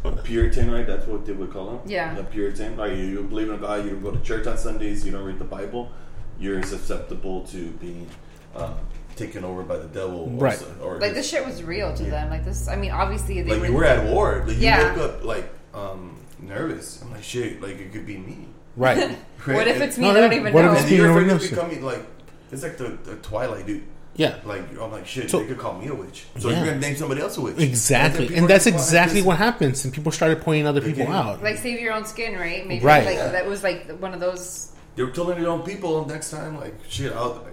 [0.04, 0.86] a Puritan, right?
[0.86, 1.80] That's what they would call them.
[1.86, 2.16] Yeah.
[2.18, 2.76] a Puritan.
[2.76, 5.38] Like you, you believe in God, you go to church on Sundays, you don't read
[5.38, 5.90] the Bible,
[6.38, 8.08] you're susceptible to being
[8.56, 8.74] um,
[9.14, 10.22] taken over by the devil.
[10.36, 10.58] Or Right.
[10.58, 12.10] so- Or Like this shit was real to Yeah.
[12.10, 12.30] them.
[12.30, 12.66] Like this.
[12.66, 13.66] I mean, obviously they like were.
[13.66, 14.42] you were at war.
[14.46, 14.96] Like you Yeah.
[14.96, 17.00] woke up like um, nervous.
[17.02, 17.60] I'm like shit.
[17.62, 18.48] Like it could be me.
[18.76, 18.96] right
[19.46, 19.56] Right?
[19.56, 20.04] What if it's me?
[20.04, 20.72] No, I don't even what if know.
[20.74, 20.96] it's And me?
[20.96, 22.06] you're no afraid of becoming like
[22.52, 23.84] it's like the, the Twilight dude.
[24.16, 25.30] yeah Like I'm like shit.
[25.30, 26.24] So- they could call me a witch.
[26.38, 26.56] So Yeah.
[26.58, 27.58] you're gonna name somebody else a witch.
[27.58, 29.84] Exactly, then and that's people exactly like, what happens.
[29.84, 31.12] And people started pointing other people Okay.
[31.12, 31.42] out.
[31.42, 32.66] like save your own skin, right?
[32.66, 33.04] Maybe Right.
[33.06, 33.28] like Yeah.
[33.28, 34.72] that was like one of those.
[34.96, 37.12] They were telling their own people next time, like shit.
[37.12, 37.46] I'll,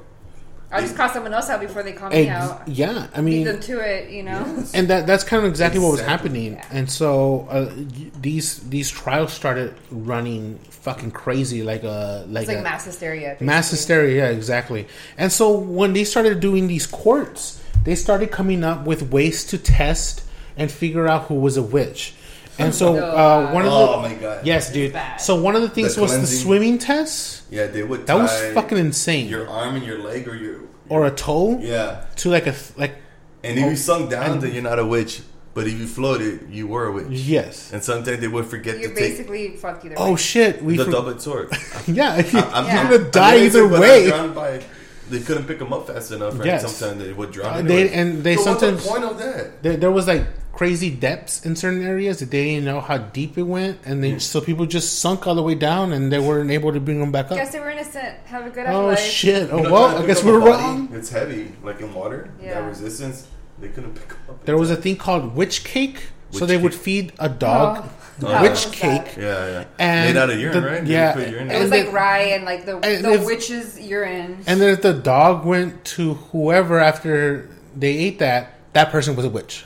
[0.71, 2.67] I'll just call someone else out before they call me Ex- out.
[2.67, 4.43] yeah, I Beat mean, them to it, you know.
[4.57, 4.73] Yes.
[4.73, 6.53] and that that's kind of exactly what was happening.
[6.53, 6.65] Yeah.
[6.71, 7.71] And so uh,
[8.19, 13.37] these these trials started running fucking crazy, like a like, It's like a, mass hysteria.
[13.39, 14.25] mass hysteria.
[14.25, 14.87] Yeah, exactly.
[15.17, 19.57] And so when they started doing these courts, they started coming up with ways to
[19.57, 20.23] test
[20.57, 22.13] and figure out who was a witch.
[22.59, 24.45] And so uh, one of the oh my god.
[24.45, 24.93] yes, dude.
[24.93, 25.17] bad.
[25.17, 26.39] So one of the things The was the cleansing.
[26.45, 27.43] swimming test.
[27.51, 28.07] Yeah, they would.
[28.07, 29.27] That was tie fucking insane.
[29.29, 32.05] Your arm and your leg, or your Or a toe yeah.
[32.17, 32.95] to like a like
[33.43, 35.21] And if Oh, you sunk down, then you're not a witch.
[35.53, 37.07] But if you floated, you were a witch.
[37.09, 37.73] yes.
[37.73, 40.17] And sometimes they would forget You're to take basically fucked either Oh way.
[40.17, 41.49] shit, we the for- double sword.
[41.87, 42.51] yeah, I'm, Yeah.
[42.53, 44.07] I'm you're gonna die amazed either when I way.
[44.09, 44.61] drowned by-
[45.09, 46.45] they couldn't pick them up fast enough, right?
[46.45, 46.61] Yes.
[46.77, 47.53] Sometimes they would drown.
[47.53, 47.87] Uh, anyway.
[47.87, 49.63] they- and they so sometimes- What's the point of that?
[49.63, 50.25] There, there was like
[50.57, 54.17] crazy depths in certain areas that they didn't know how deep it went, and they
[54.19, 57.11] so people just sunk all the way down, and they weren't able to bring them
[57.11, 57.37] back up.
[57.37, 58.15] Guess they were innocent.
[58.25, 58.99] Have a good Oh life.
[58.99, 59.49] shit!
[59.51, 60.89] Oh You know, well, I guess up we're were body, wrong.
[60.93, 62.31] It's heavy, like in water.
[62.41, 62.55] Yeah.
[62.61, 63.27] That resistance,
[63.59, 64.45] they couldn't pick 'em up.
[64.45, 67.85] There was a thing called witch cake, so Witch they would feed a dog
[68.23, 69.15] Oh, how witch was cake.
[69.15, 69.63] Yeah, yeah.
[69.77, 70.83] And Made out of urine, the- right?
[70.87, 74.39] Yeah, put urine It was like rye and like the and the if- witch's urine.
[74.47, 79.23] And then if the dog went to whoever after they ate that, that person was
[79.23, 79.63] a witch.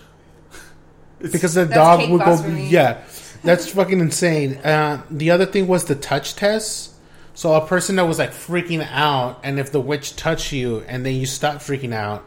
[1.22, 3.04] Because the dog cake would go, yeah,
[3.44, 4.56] that's fucking insane.
[4.58, 6.90] Uh, the other thing was the touch test.
[7.34, 11.06] So a person that was like freaking out, and if the witch touched you and
[11.06, 12.26] then you stop freaking out,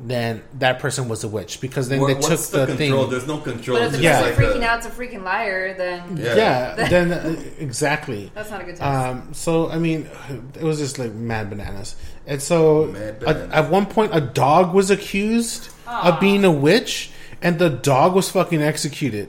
[0.00, 3.02] then that person was a witch because then What- they took what's the, control?
[3.02, 3.10] thing.
[3.10, 3.78] There's no control.
[3.78, 4.20] but if the Yeah.
[4.22, 6.34] person like freaking a- out's a freaking liar, then Yeah.
[6.36, 8.30] Yeah, then uh, exactly.
[8.32, 8.82] that's not a good test.
[8.82, 10.08] Um, so I mean,
[10.54, 11.96] it was just like mad bananas.
[12.28, 17.10] And so Mad at, at one point, a dog was accused of being a witch,
[17.42, 19.28] and the dog was fucking executed.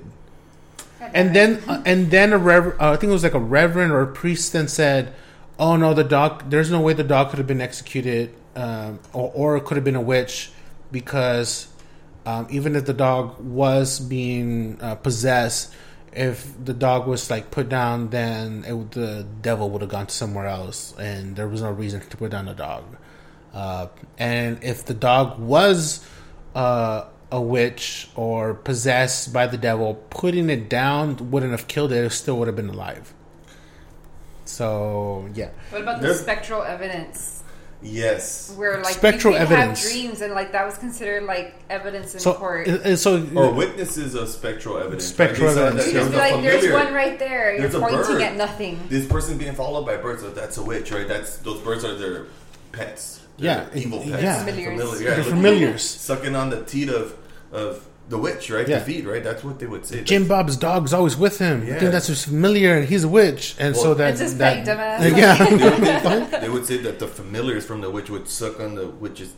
[1.14, 4.02] And then, uh, and then a uh, I think it was like a reverend or
[4.02, 5.14] a priest then said,
[5.58, 6.50] "Oh no, the dog.
[6.50, 9.84] There's no way the dog could have been executed, um, or, or it could have
[9.84, 10.52] been a witch,
[10.92, 11.68] because
[12.26, 15.74] um, even if the dog was being uh, possessed,
[16.14, 20.06] if the dog was like put down, then it, would- the devil would have gone
[20.06, 22.84] to somewhere else, and there was no reason to put down the dog.
[23.54, 23.88] Uh,
[24.20, 26.06] and if the dog was
[26.54, 32.04] uh, a witch or possessed by the devil, putting it down wouldn't have killed it;
[32.04, 33.14] it still would have been alive.
[34.46, 37.36] So yeah, what about the There's- spectral evidence?
[37.82, 38.54] Yes.
[38.58, 39.82] Where like Spectral you evidence.
[39.82, 42.68] have dreams and like that was considered like evidence in so court.
[42.68, 45.06] uh, uh, so Or witnesses of spectral evidence.
[45.06, 45.58] Spectral right?
[45.58, 47.54] Evidence, that you just be like, a there's one right there.
[47.54, 48.22] You're There's a pointing bird.
[48.22, 48.82] at nothing.
[48.90, 50.24] This person being followed by birds.
[50.24, 51.08] So that's a witch, right?
[51.08, 52.26] That's those birds are their
[52.74, 53.22] pets.
[53.40, 54.22] Yeah, evil pets.
[54.24, 54.44] yeah.
[54.46, 54.80] Familiars.
[54.82, 55.84] Familiar, they're look- familiars.
[55.84, 57.16] Sucking on the teat of
[57.52, 58.68] of the witch, right?
[58.68, 58.80] Yeah.
[58.80, 59.24] The feet, right?
[59.24, 60.04] That's what they would say.
[60.04, 61.62] Jim Bob's dog's always with him.
[61.62, 61.80] I Yeah.
[61.80, 64.78] think that's his familiar, and he's a witch, and so that It's his that pet,
[64.78, 65.18] dumbass.
[65.18, 66.30] yeah.
[66.32, 69.34] They, they would say that the familiars from the witch would suck on the witch's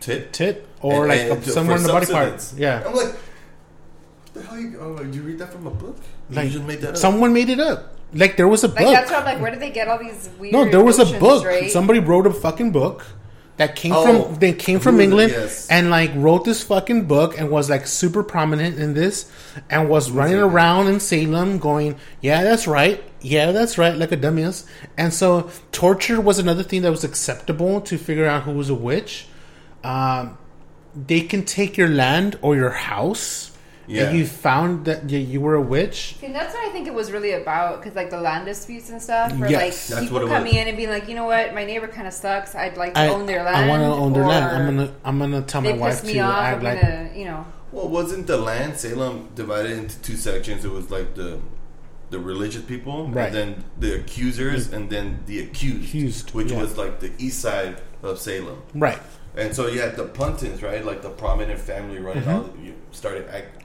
[0.00, 0.32] tit.
[0.32, 2.52] tit or And- like and uh, somewhere in the body part.
[2.56, 3.14] Yeah, I'm like,
[4.32, 4.76] the hell you?
[4.80, 5.96] Oh, did you read that from a book?
[6.30, 7.30] You like just made that up.
[7.30, 7.94] made it up.
[8.14, 8.78] Like there was a book.
[8.80, 8.94] Like book.
[8.94, 10.52] that's why I'm like, where did they get all these weird?
[10.52, 11.44] No, there was a book.
[11.44, 11.70] Right?
[11.70, 13.04] Somebody wrote a fucking book
[13.56, 15.08] that came Oh, from they came from who was it?
[15.10, 15.68] England Yes.
[15.70, 19.30] and like wrote this fucking book and was like super prominent in this
[19.70, 20.40] and was running it?
[20.42, 23.02] around in Salem going, "Yeah, that's right.
[23.20, 24.64] Yeah, that's right," like a dumbass.
[24.96, 28.74] And so torture was another thing that was acceptable to figure out who was a
[28.74, 29.26] witch.
[29.84, 30.38] Um,
[30.94, 33.50] they can take your land or your house
[33.86, 34.04] Yeah.
[34.04, 36.94] and you found that you, you were a witch, And that's what I think it
[36.94, 39.90] was really about, because like the land disputes and stuff, where Yes.
[39.90, 40.62] like That's people it coming was.
[40.62, 42.54] in and being like, you know what, my neighbor kind of sucks.
[42.54, 43.56] I'd like to I, own their land.
[43.56, 44.44] I want to own their land.
[44.56, 46.54] I'm gonna I'm gonna tell my wife me to off.
[46.54, 47.44] I'm like gonna, you know.
[47.72, 50.64] Well, wasn't the land Salem divided into two sections?
[50.64, 51.40] It was like the
[52.10, 53.26] the religious people, Right.
[53.26, 56.60] and then the accusers, and then the accused, Accused, which yeah.
[56.60, 58.62] was like the east side of Salem.
[58.74, 58.98] right.
[59.36, 60.84] And so you had the Putnams, right?
[60.84, 62.30] Like the prominent family running Mm-hmm.
[62.34, 62.42] all.
[62.44, 63.63] The, you started act,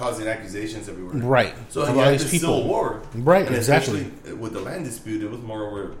[0.00, 1.14] causing accusations everywhere.
[1.16, 1.54] Right.
[1.68, 2.56] So you had these this people.
[2.56, 4.00] civil war, Right, And exactly.
[4.00, 5.94] especially with the land dispute, it was more over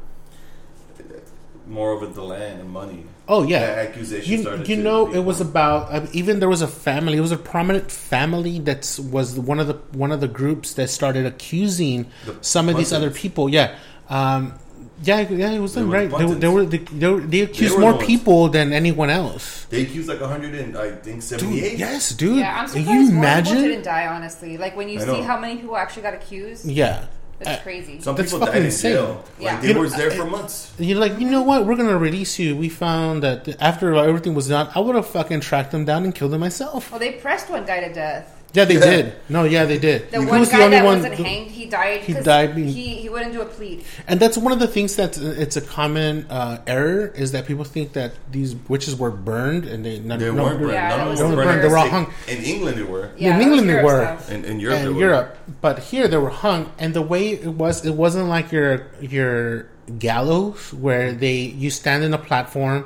[1.66, 3.04] more over the land and money.
[3.28, 3.60] Oh yeah.
[3.60, 7.16] That accusation You, you know it was about uh, even there was a family.
[7.16, 10.88] It was a prominent family that was one of the one of the groups that
[10.90, 12.06] started accusing
[12.40, 13.48] some of these other people.
[13.48, 13.76] Yeah,
[14.08, 14.54] um,
[15.02, 15.50] yeah, yeah.
[15.52, 16.10] It was They them, right.
[16.10, 19.10] They, were- they were they, they, were, they accused were more the people than anyone
[19.10, 19.64] else.
[19.70, 21.78] They accused like 100 and I think Dude, 78.
[21.78, 22.36] yes, dude.
[22.38, 23.62] Yeah, I'm Can surprised you more people imagine?
[23.62, 24.06] didn't die.
[24.06, 25.22] Honestly, like when you I see know.
[25.22, 27.04] how many people actually got accused, Yeah.
[27.40, 28.00] it's Uh, crazy.
[28.00, 28.92] Some That's people died in insane.
[28.92, 29.24] jail.
[29.38, 29.52] Yeah.
[29.52, 30.72] Like they You know, were there I- for months.
[30.78, 31.66] You're like, you know what?
[31.66, 32.56] We're gonna release you.
[32.56, 36.14] We found that after everything was done, I would have fucking tracked them down and
[36.14, 36.90] killed them myself.
[36.90, 38.36] well, they pressed one guy to death.
[38.52, 38.80] Yeah, they Yeah.
[38.80, 39.12] did.
[39.28, 40.10] No, yeah, they did.
[40.10, 42.00] The He one was guy that wasn't hanged, he died.
[42.00, 43.84] He died being- He he wouldn't do a plea.
[44.08, 47.62] And that's one of the things that it's a common uh, error is that people
[47.64, 50.72] think that these witches were burned and they none, They no, weren't burned.
[50.72, 51.62] Yeah, None that of them were burned.
[51.62, 52.06] They were all In- hung.
[52.26, 53.10] In England, they were.
[53.16, 54.34] Yeah, in England they Europe were.
[54.34, 55.00] In, in Europe, and they were.
[55.00, 56.72] Europe, but here they were hung.
[56.78, 59.66] And the way it was, it wasn't like your your
[59.98, 62.84] gallows where they you stand in a platform,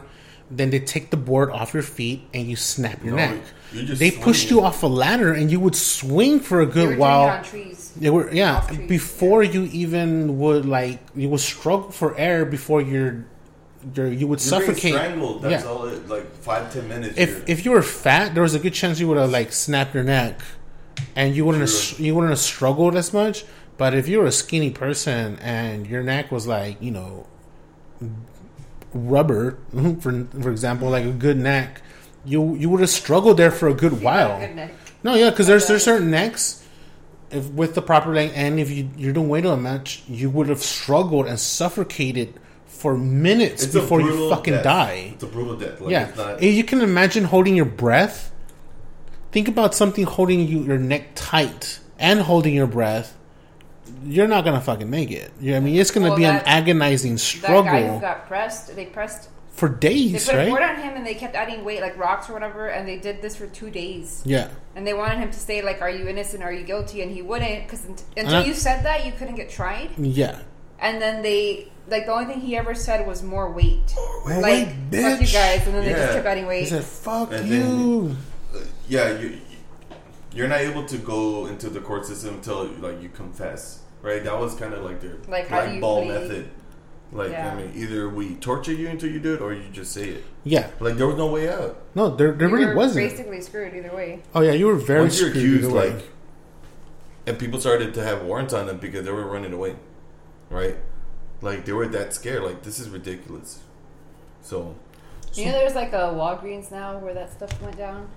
[0.51, 3.31] then they take the board off your feet and you snap your No, neck.
[3.33, 6.67] you just They swing pushed you off a ladder and you would swing for a
[6.67, 7.29] They were good doing it while.
[7.29, 7.93] on trees.
[7.97, 12.81] They were yeah trees, before you even would like you would struggle for air before
[12.83, 13.25] you're,
[13.95, 14.95] you're you would You're being suffocate.
[14.95, 15.43] strangled.
[15.43, 15.71] That's Yeah.
[15.71, 15.87] all.
[15.87, 17.19] It, like five ten minutes.
[17.19, 19.53] If you're- if you were fat, there was a good chance you would have like
[19.53, 20.41] snapped your neck,
[21.17, 23.45] and you wouldn't have, you wouldn't have struggled as much.
[23.77, 27.27] But if you were a skinny person and your neck was like you know
[28.93, 29.59] rubber,
[30.01, 31.81] for for example, like a good neck,
[32.25, 34.39] you you would have struggled there for a good while.
[34.41, 34.73] Good neck.
[35.03, 36.63] No, yeah, because there's there's certain necks.
[37.31, 40.49] If with the proper length, and if you you're doing on a match, you would
[40.49, 42.35] have struggled and suffocated
[42.67, 44.65] for minutes it's before you fucking death.
[44.65, 45.11] die.
[45.15, 45.81] It's a brutal death.
[45.81, 48.31] Like, yeah, not, you can imagine holding your breath.
[49.33, 53.17] Think about something holding you your neck tight and holding your breath.
[54.05, 55.33] You're not gonna fucking make it.
[55.41, 57.63] You know what I mean, it's gonna Well, be an that- agonizing That guy who
[57.65, 59.29] struggle got pressed, they pressed.
[59.55, 60.77] For They days, put a board right?
[60.77, 63.37] on him and they kept adding weight, like rocks or whatever, and they did this
[63.37, 64.21] for two days.
[64.25, 66.43] Yeah, And they wanted him to say, like, "Are you innocent?
[66.43, 67.87] Are you guilty?" And he wouldn't, because
[68.17, 69.91] until you said that, you couldn't get tried.
[69.97, 70.39] yeah.
[70.81, 73.95] And then they, like, the only thing he ever said was more weight.
[73.97, 74.43] More like,
[74.91, 76.67] weight, fuck you guys, and then they just kept adding weight.
[76.69, 76.83] He weight.
[76.83, 78.17] said, "Fuck And you." then-
[78.55, 79.39] uh, yeah, you
[80.33, 84.23] you're not able to go into the court system until like you confess, right?
[84.25, 86.09] That was kind of like their Like, how do you blackball plead?
[86.09, 86.49] method.
[87.15, 87.53] Like Yeah.
[87.53, 90.25] I mean, either we torture you until you do it, or you just say it.
[90.43, 91.81] yeah, Like there was no way out.
[91.95, 93.09] no, there there You really were wasn't.
[93.09, 94.23] basically screwed either way.
[94.35, 95.91] Oh yeah, you were very Once you're screwed accused, either way.
[95.95, 96.05] like,
[97.27, 99.77] and people started to have warrants on them because they were running away,
[100.51, 100.77] right?
[101.41, 102.43] Like they were that scared.
[102.43, 103.61] Like this is ridiculous.
[104.43, 104.75] So,
[105.35, 108.09] You know, there's like a Walgreens now where that stuff went down.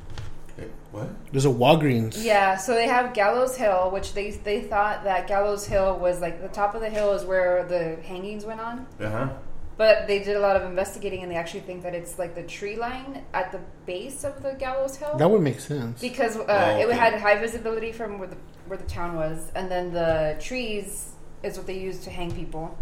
[0.91, 1.09] What?
[1.31, 2.23] There's a Walgreens.
[2.23, 6.41] Yeah, so they have Gallows Hill, which they they thought that Gallows Hill was like
[6.41, 8.87] the top of the hill is where the hangings went on.
[8.99, 9.29] Uh huh.
[9.77, 12.41] But they did a lot of investigating, and they actually think that it's like the
[12.41, 15.15] tree line at the base of the Gallows Hill.
[15.17, 16.01] That would make sense.
[16.01, 19.69] because uh, Oh, it had high visibility from where the where the town was, and
[19.69, 21.11] then the trees
[21.43, 22.75] is what they used to hang people,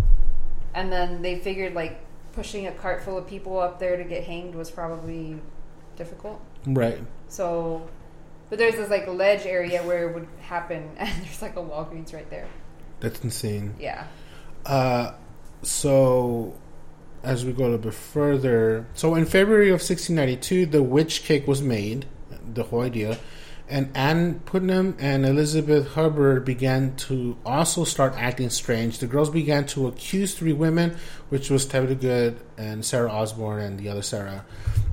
[0.74, 2.00] and then they figured like
[2.32, 5.38] pushing a cart full of people up there to get hanged was probably
[5.98, 6.42] difficult.
[6.66, 7.00] Right.
[7.36, 7.90] So,
[8.50, 12.14] but there's this like ledge area where it would happen, and there's like a Walgreens
[12.14, 12.48] right there.
[13.02, 13.76] That's insane.
[13.78, 14.08] Yeah,
[14.66, 15.12] Uh,
[15.62, 16.54] so
[17.24, 21.46] as we go a little bit further, so in February of 1692, the witch cake
[21.46, 22.06] was made,
[22.54, 23.18] the whole idea,
[23.68, 29.00] and Anne Putnam and Elizabeth Hubbard began to also start acting strange.
[29.00, 30.98] The girls began to accuse three women,
[31.30, 34.46] which was Tabitha Good and Sarah Osborne and the other Sarah,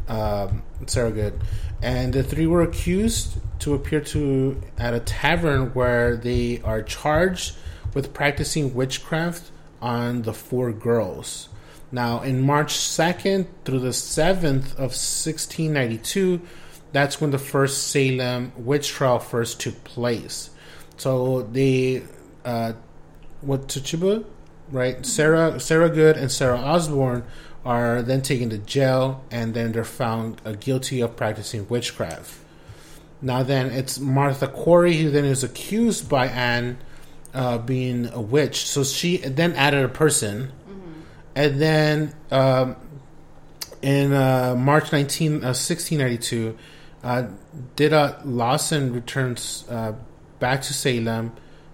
[0.08, 1.40] um, Sarah Good,
[1.82, 7.56] and the three were accused to appear to at a tavern where they are charged
[7.94, 9.50] with practicing witchcraft
[9.82, 11.48] on the four girls.
[11.90, 16.40] Now, in March 2nd through the 7th of 1692,
[16.92, 20.50] that's when the first Salem witch trial first took place.
[20.96, 22.04] So they,
[22.44, 22.74] uh,
[23.40, 24.24] what Tituba,
[24.70, 25.04] right?
[25.04, 27.24] Sarah, Sarah Good and Sarah Osborne
[27.64, 32.38] are then taken to jail, and then they're found uh, guilty of practicing witchcraft.
[33.20, 36.78] Now then, it's Martha Corey who then is accused by Anne
[37.32, 38.66] uh, being a witch.
[38.66, 40.52] So she then added a person,
[41.36, 42.76] and then um,
[43.80, 46.58] in uh, March 19, uh, 1692,
[47.02, 47.24] uh,
[47.76, 49.94] Dida Lawson returns uh,
[50.38, 51.32] back to Salem,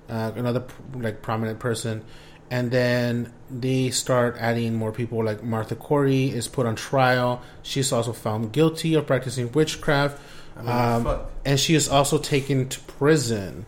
[0.09, 0.65] uh, another
[0.95, 2.05] like prominent person,
[2.51, 5.25] and then they start adding more people.
[5.25, 7.43] Like Martha Corey is put on trial.
[7.63, 10.21] She's also found guilty of practicing witchcraft,
[10.57, 13.67] um, and she is also taken to prison.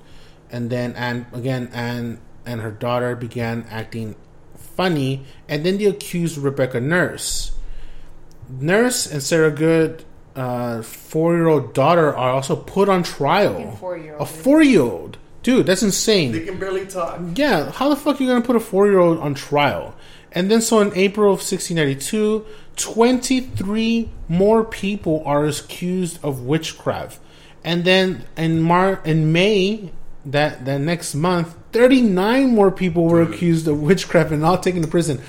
[0.51, 4.17] And then, and again, Anne and her daughter began acting
[4.57, 7.53] funny, and then they accused Rebecca Nurse.
[8.49, 10.05] Nurse and Sarah Good,
[10.37, 13.77] uh, four-year-old daughter, are also put on trial.
[13.77, 16.33] Four-year-old, A four-year-old, dude, that's insane.
[16.33, 17.21] They can barely talk.
[17.35, 19.95] Yeah, how the fuck are you gonna put a four year old on trial?
[20.33, 27.19] And then, so in April of 1692, 23 more people are accused of witchcraft.
[27.65, 29.91] And then in Mar- in May,
[30.25, 34.89] that, that next month, 39 more people were accused of witchcraft and all taken to
[34.89, 35.21] prison.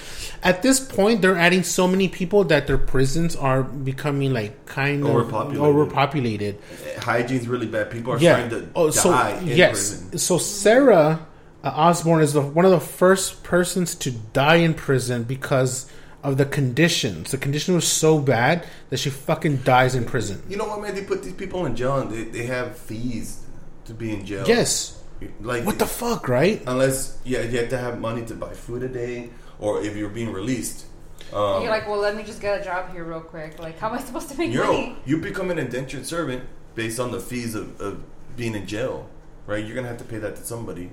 [0.43, 5.03] At this point, they're adding so many people that their prisons are becoming like kind
[5.03, 5.61] of Overpopulated.
[5.61, 6.59] overpopulated.
[6.99, 7.91] Hygiene's really bad.
[7.91, 8.37] People are Yeah.
[8.47, 9.69] starting to Oh, so die in yes.
[9.71, 10.17] prison.
[10.17, 11.27] So Sarah
[11.63, 15.85] uh, Osborne is the, one of the first persons to die in prison because
[16.23, 17.31] of the conditions.
[17.31, 20.41] The condition was so bad that she fucking dies in prison.
[20.49, 20.95] You know what, man?
[20.95, 23.41] They put these people in jail and they, they have fees
[23.85, 24.43] to be in jail.
[24.47, 25.00] Yes.
[25.41, 26.61] Like What the fuck, right?
[26.67, 30.09] unless yeah, you have to have money to buy food a day, or if you're
[30.09, 30.85] being released.
[31.33, 33.57] Um, You're like, well, let me just get a job here real quick.
[33.59, 34.97] Like, how am I supposed to make you're money?
[35.05, 36.43] you become an indentured servant
[36.75, 38.03] based on the fees of, of
[38.35, 39.07] being in jail,
[39.45, 39.63] right?
[39.63, 40.91] You're gonna have to pay that to somebody,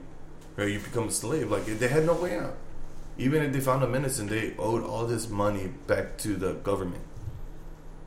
[0.57, 0.71] right?
[0.71, 1.51] You become a slave.
[1.51, 2.57] Like they had no way out.
[3.17, 7.03] Even if they found them innocent, they owed all this money back to the government,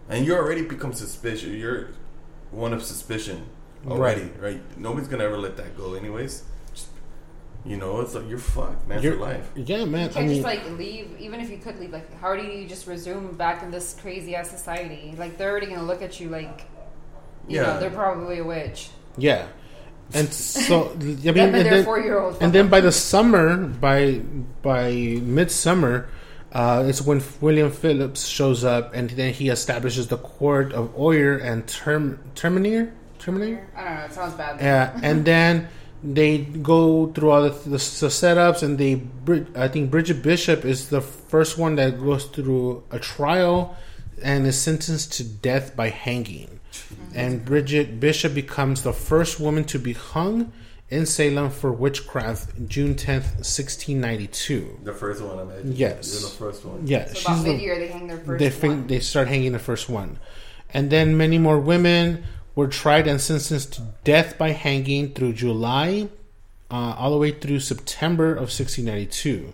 [0.08, 1.50] and you already become suspicious.
[1.50, 1.90] You're
[2.52, 3.48] one of suspicion
[3.88, 4.62] already, right?
[4.78, 6.44] Nobody's gonna ever let that go, anyways.
[6.74, 6.88] Just,
[7.66, 9.50] you know, it's like you're fucked, man, You're- for life.
[9.56, 10.08] Yeah, man.
[10.08, 11.92] You can't mean, just like leave, even if you could leave.
[11.92, 15.14] Like, how do you just resume back in this crazy ass society?
[15.18, 16.66] Like, they're already gonna look at you like,
[17.48, 17.64] you Yeah.
[17.74, 18.90] know, they're probably a witch.
[19.18, 19.48] yeah.
[20.14, 22.38] And so, I mean, and and then, four year old.
[22.42, 24.20] and then by the summer, by
[24.62, 24.92] by
[25.24, 26.10] midsummer,
[26.52, 31.38] uh, it's when William Phillips shows up, and then he establishes the court of Oyer
[31.38, 32.92] and Term Terminier.
[33.22, 33.68] Terminier.
[33.76, 34.06] I don't know.
[34.06, 34.60] It sounds bad.
[34.60, 35.68] Yeah, and then
[36.04, 39.02] they go through all the, the, the setups, and they.
[39.56, 43.78] I think Bridget Bishop is the first one that goes through a trial
[44.24, 46.60] and is sentenced to death by hanging.
[46.72, 47.12] Mm-hmm.
[47.20, 50.52] And Bridget Bishop becomes the first woman to be hung
[50.90, 54.78] in Salem for witchcraft, June tenth, sixteen ninety two.
[54.84, 55.74] The first one, I imagine.
[55.76, 56.12] Yes.
[56.14, 56.86] You're the first one.
[56.88, 58.78] Yes, So she's about the- mid year, they hang their first they one.
[58.80, 60.18] fin- they start hanging the first one,
[60.74, 62.24] and then many more women
[62.56, 66.10] were tried and sentenced to death by hanging through July,
[66.70, 69.54] uh, all the way through September of 1692.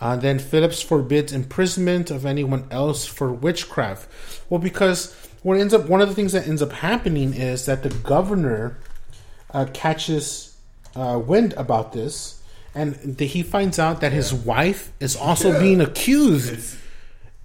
[0.00, 4.08] Uh, then Phillips forbids imprisonment of anyone else for witchcraft.
[4.50, 7.82] Well, because what ends up one of the things that ends up happening is that
[7.82, 8.76] the governor
[9.52, 10.56] uh, catches
[10.96, 12.42] uh, wind about this,
[12.74, 15.60] and the, he finds out that his wife is also Yeah.
[15.60, 16.52] being accused.
[16.52, 16.76] It's,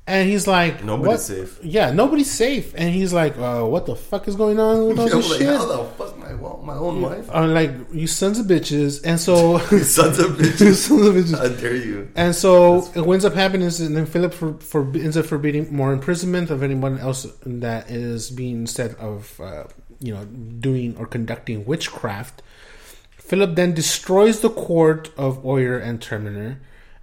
[0.10, 1.20] And he's like, Nobody's what?
[1.20, 1.60] safe.
[1.64, 2.74] Yeah, nobody's safe.
[2.76, 5.48] And he's like, uh, what the fuck is going on with all this like, shit?
[5.48, 6.34] how the fuck my
[6.64, 7.30] my own wife?
[7.32, 9.02] I'm like, you sons of bitches.
[9.06, 10.76] And so, Sons of bitches.
[10.76, 11.38] sons of bitches.
[11.38, 12.10] How dare you?
[12.16, 15.94] And so, it ends up happening and then Philip for, for, ends up forbidding more
[15.94, 19.66] imprisonment of anyone else that is being said of, uh,
[20.00, 22.42] you know, doing or conducting witchcraft.
[23.18, 26.58] Philip then destroys the court of Oyer and Terminer,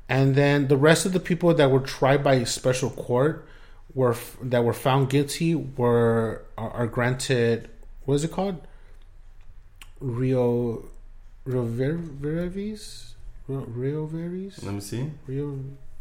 [0.08, 3.46] and then the rest of the people that were tried by special court
[3.94, 7.68] were that were found guilty were are, are granted
[8.04, 8.60] what is it called?
[10.00, 10.84] Rio
[11.44, 11.94] Rio Ver-?
[13.48, 14.62] Rio, Rio Veris?
[14.62, 15.10] Let me see.
[15.26, 15.58] Rio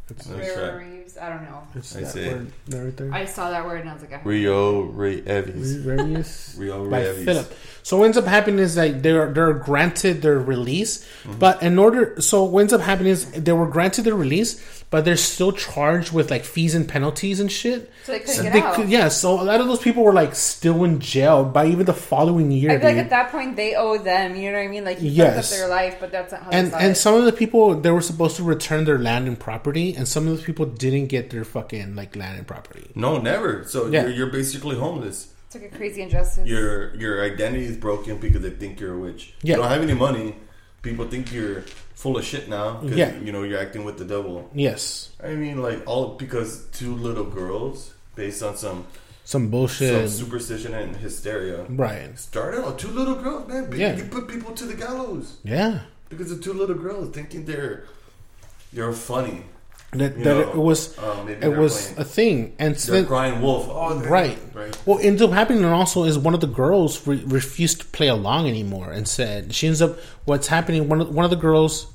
[0.10, 0.84] it's, Nice Rare try.
[0.84, 1.18] Reeves.
[1.18, 1.62] I don't know.
[1.76, 2.34] it's I that it.
[2.34, 2.52] word
[2.86, 3.14] right there.
[3.14, 5.76] I saw that word and I was like, I Rio Ray Evies.
[5.78, 7.26] Various Rio by Ray Evies.
[7.26, 7.54] Philip.
[7.84, 11.38] So what ends up happening is that they're they're granted their release, mm-hmm.
[11.40, 15.06] but in order, so what ends up happening is they were granted their release, but
[15.06, 17.92] they're still charged with like fees and penalties and shit.
[18.06, 18.76] So they couldn't So get they out.
[18.76, 21.86] could- yeah, so a lot of those people were like still in jail by even
[21.86, 22.72] the following year.
[22.72, 23.04] I feel like dude.
[23.06, 24.36] at that point they owe them.
[24.36, 24.84] You know what I mean?
[24.84, 25.36] Like you Yes.
[25.52, 26.96] fucked up their life, but that's not how and they saw and it.
[26.96, 30.28] some of the people they were supposed to return their land and property, and some
[30.28, 32.92] of those people didn't get their fucking like land and property.
[32.96, 33.64] No, never.
[33.66, 34.04] So Yeah.
[34.04, 35.34] you're, you're basically homeless.
[35.48, 36.48] It's like a crazy injustice.
[36.48, 39.34] Your your identity is broken because they think you're a witch.
[39.42, 39.56] Yeah.
[39.56, 40.36] You don't have any money.
[40.82, 41.62] People think you're
[41.96, 42.76] full of shit now.
[42.82, 43.18] 'cause, Yeah.
[43.20, 44.50] You know you're acting with the devil.
[44.54, 48.86] Yes, I mean, like all because two little girls, based on some
[49.24, 49.90] some bullshit.
[50.10, 51.64] some superstition and hysteria.
[51.70, 52.18] right.
[52.20, 53.72] Started on two little girls, man.
[53.76, 53.96] Yeah.
[53.98, 55.80] You put people to the gallows Yeah.
[56.10, 57.86] because of two little girls thinking they're
[58.74, 59.44] they're funny.
[59.98, 63.02] That, that know, it was uh, maybe it was playing- a thing, and so They're
[63.02, 63.68] then, crying wolf.
[63.70, 64.38] Oh, right.
[64.54, 64.76] right.
[64.86, 68.48] What ends up happening also is one of the girls re- refused to play along
[68.48, 69.98] anymore and said she ends up.
[70.26, 70.88] What's happening?
[70.90, 71.88] One of one of the girls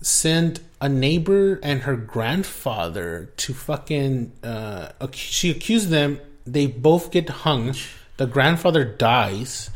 [0.00, 4.32] sent a neighbor and her grandfather to fucking.
[4.42, 6.20] Uh, ac- she accused them.
[6.46, 7.74] They both get hung.
[8.16, 9.70] The grandfather dies.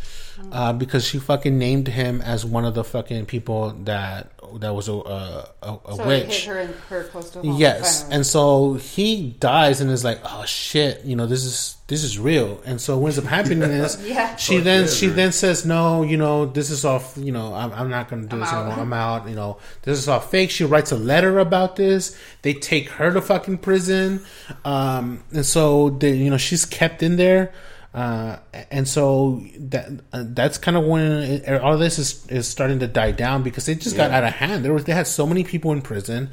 [0.51, 4.89] Uh, because she fucking named him as one of the fucking people that that was
[4.89, 6.45] a a, a, a So it witch.
[6.45, 7.57] hit her and her close to home.
[7.59, 8.17] Yes, finally.
[8.17, 12.19] and so he dies and is like, "Oh shit, you know this is this is
[12.19, 14.37] real." And so what ends up happening is, Yeah.
[14.37, 15.17] she Fuck then yeah, she dude.
[15.17, 18.29] then says, "No, you know this is all, you know, I'm, I'm not going to
[18.29, 18.83] do I'm this out." anymore.
[18.83, 19.29] I'm out.
[19.29, 22.17] You know, this is all fake." She writes a letter about this.
[22.43, 24.25] They take her to fucking prison,
[24.65, 27.53] um, and so they, you know, she's kept in there.
[27.95, 28.39] Uh,
[28.71, 32.87] and so that uh, that's kind of when it, all this is, is starting to
[32.87, 34.65] die down because it just got out of hand.
[34.65, 36.31] There was they had so many people in prison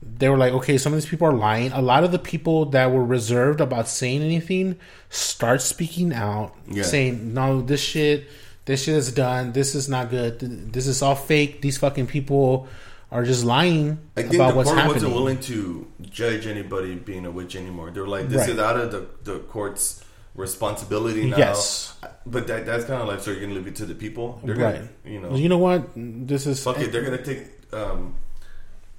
[0.00, 1.72] they were like, okay, some of these people are lying.
[1.72, 4.76] A lot of the people that were reserved about saying anything
[5.10, 6.84] start speaking out, Yeah.
[6.84, 8.28] saying, no, this shit,
[8.64, 9.50] this shit is done.
[9.52, 10.72] This is not good.
[10.72, 11.62] This is all fake.
[11.62, 12.68] These fucking people
[13.10, 14.94] are just lying I think about the what's court happening.
[15.02, 17.90] wasn't willing to judge anybody being a witch anymore.
[17.90, 18.50] They're like, "This Right.
[18.50, 20.04] is out of the, the court's
[20.38, 21.94] responsibility now." Yes.
[22.24, 24.54] but that that's kind of like, so you're gonna leave it to the people, They're
[24.54, 24.74] right.
[24.76, 25.82] Gonna, you know, you know what?
[25.96, 26.92] This is fuck it.
[26.92, 28.14] They're gonna take um,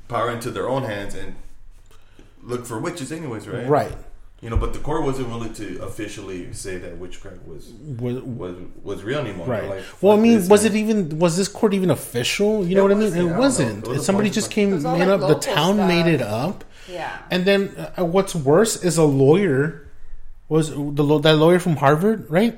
[0.08, 1.36] power into their own hands and
[2.44, 3.68] look for witches, anyways, right?
[3.68, 3.98] right.
[4.42, 8.56] You know, but the court wasn't willing to officially say that witchcraft was Was- was
[8.84, 9.46] was real anymore.
[9.48, 9.70] Right.
[9.70, 10.72] Like, well, I mean, was man.
[10.72, 12.66] it even was this court even official?
[12.66, 13.12] You know what I mean?
[13.12, 13.32] wasn't.
[13.32, 13.84] I It wasn't.
[13.86, 15.20] It was Somebody just came It was all, made like, up.
[15.22, 16.64] The local town made it up.
[16.90, 17.18] Yeah.
[17.30, 19.86] And then uh, what's worse is a lawyer
[20.50, 22.58] was the that lawyer from Harvard, right?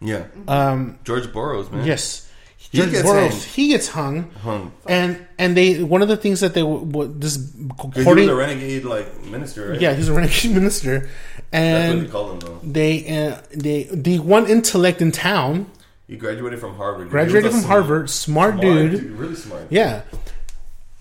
[0.00, 1.86] Yeah, Um, George Burroughs, man.
[1.86, 3.32] yes, He George gets Burroughs.
[3.32, 3.42] hanged.
[3.44, 4.72] He gets hung, hung.
[4.86, 8.34] and and they one of the things that they this 'Cause He was according a
[8.34, 9.80] renegade like minister, right?
[9.80, 12.60] yeah he's a renegade minister, that's what they and call him though.
[12.62, 15.66] they uh, they the one intellect in town
[16.06, 17.08] He graduated from Harvard.
[17.10, 19.02] graduated from a Harvard, smart, smart dude.
[19.18, 19.66] really smart.
[19.70, 20.02] Yeah.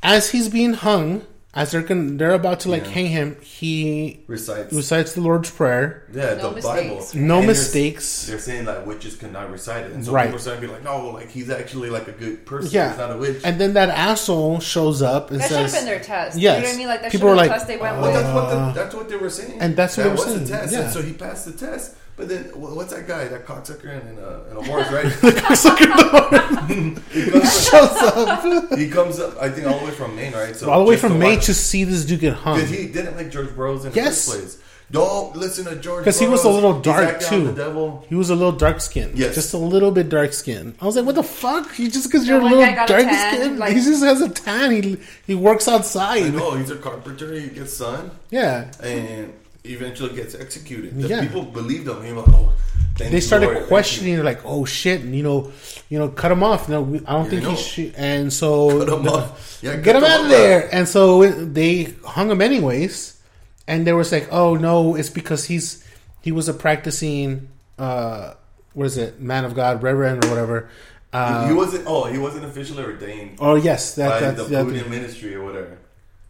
[0.02, 1.22] As he's being hung,
[1.56, 2.92] as they're con- they're about to like Yeah.
[2.92, 6.04] hang him, he Recites, recites the Lord's prayer.
[6.14, 6.66] yeah, No the mistakes.
[6.66, 7.08] Bible.
[7.14, 8.26] No And they're- mistakes.
[8.28, 10.24] They're saying that witches cannot recite it, and so Right.
[10.26, 12.70] people are starting to be like, "No, like he's actually like a good person.
[12.74, 12.90] Yeah.
[12.90, 15.80] He's not a witch." And then that asshole shows up and That should have says,
[15.80, 16.38] been their test.
[16.38, 16.58] Yes.
[16.58, 16.88] You know what I mean?
[16.88, 18.22] Like that People should were have like, the test they went Well, with.
[18.22, 20.16] that's what Uh, the, that's what they were saying, and that's what that they were
[20.26, 20.74] was saying, the test.
[20.74, 20.80] yeah.
[20.82, 21.92] And so he passed the test.
[22.18, 23.28] But then, what's that guy?
[23.28, 25.06] That cocksucker and a, and a horse, right?
[25.06, 29.38] Cocksucker he, comes shows up up, he comes up.
[29.42, 30.56] I think all the way from Maine, right?
[30.56, 32.56] So all the way from to Maine watch- to see this dude get hung.
[32.56, 34.26] Because he didn't like George Burroughs in the Yes.
[34.28, 34.62] first place.
[34.92, 36.04] Don't listen to George.
[36.04, 37.48] Because he was a little dark, acting too.
[37.48, 38.06] The devil.
[38.08, 39.18] He was a little dark skinned.
[39.18, 39.34] Yes.
[39.34, 40.76] Just a little bit dark skinned.
[40.80, 41.78] I was like, what the fuck?
[41.80, 43.60] You just because you're a little guy got a dark tan, skinned?
[43.60, 44.72] like- he just has a tan.
[44.84, 46.34] He he works I outside.
[46.34, 47.34] know he's a carpenter.
[47.34, 48.72] He gets sun Yeah.
[48.84, 49.34] and
[49.74, 51.00] eventually gets executed.
[51.00, 51.22] The Yeah.
[51.22, 52.04] people believed him.
[52.04, 52.54] He was like, oh,
[52.98, 55.52] they started Lord, questioning like oh shit you know
[55.90, 59.32] you know cut him off no i don't Yeah, think he should and so the-.
[59.62, 63.22] Yeah, get him out of there and so they hung him anyways
[63.68, 65.84] and they was like oh no it's because he's
[66.22, 68.34] he was a practicing uh
[68.74, 70.70] what is it man of god reverend or whatever
[71.12, 71.84] uh, he wasn't.
[71.88, 75.44] Oh, he wasn't officially ordained oh yes that, by that's the that, Buddhist ministry or
[75.46, 75.78] whatever.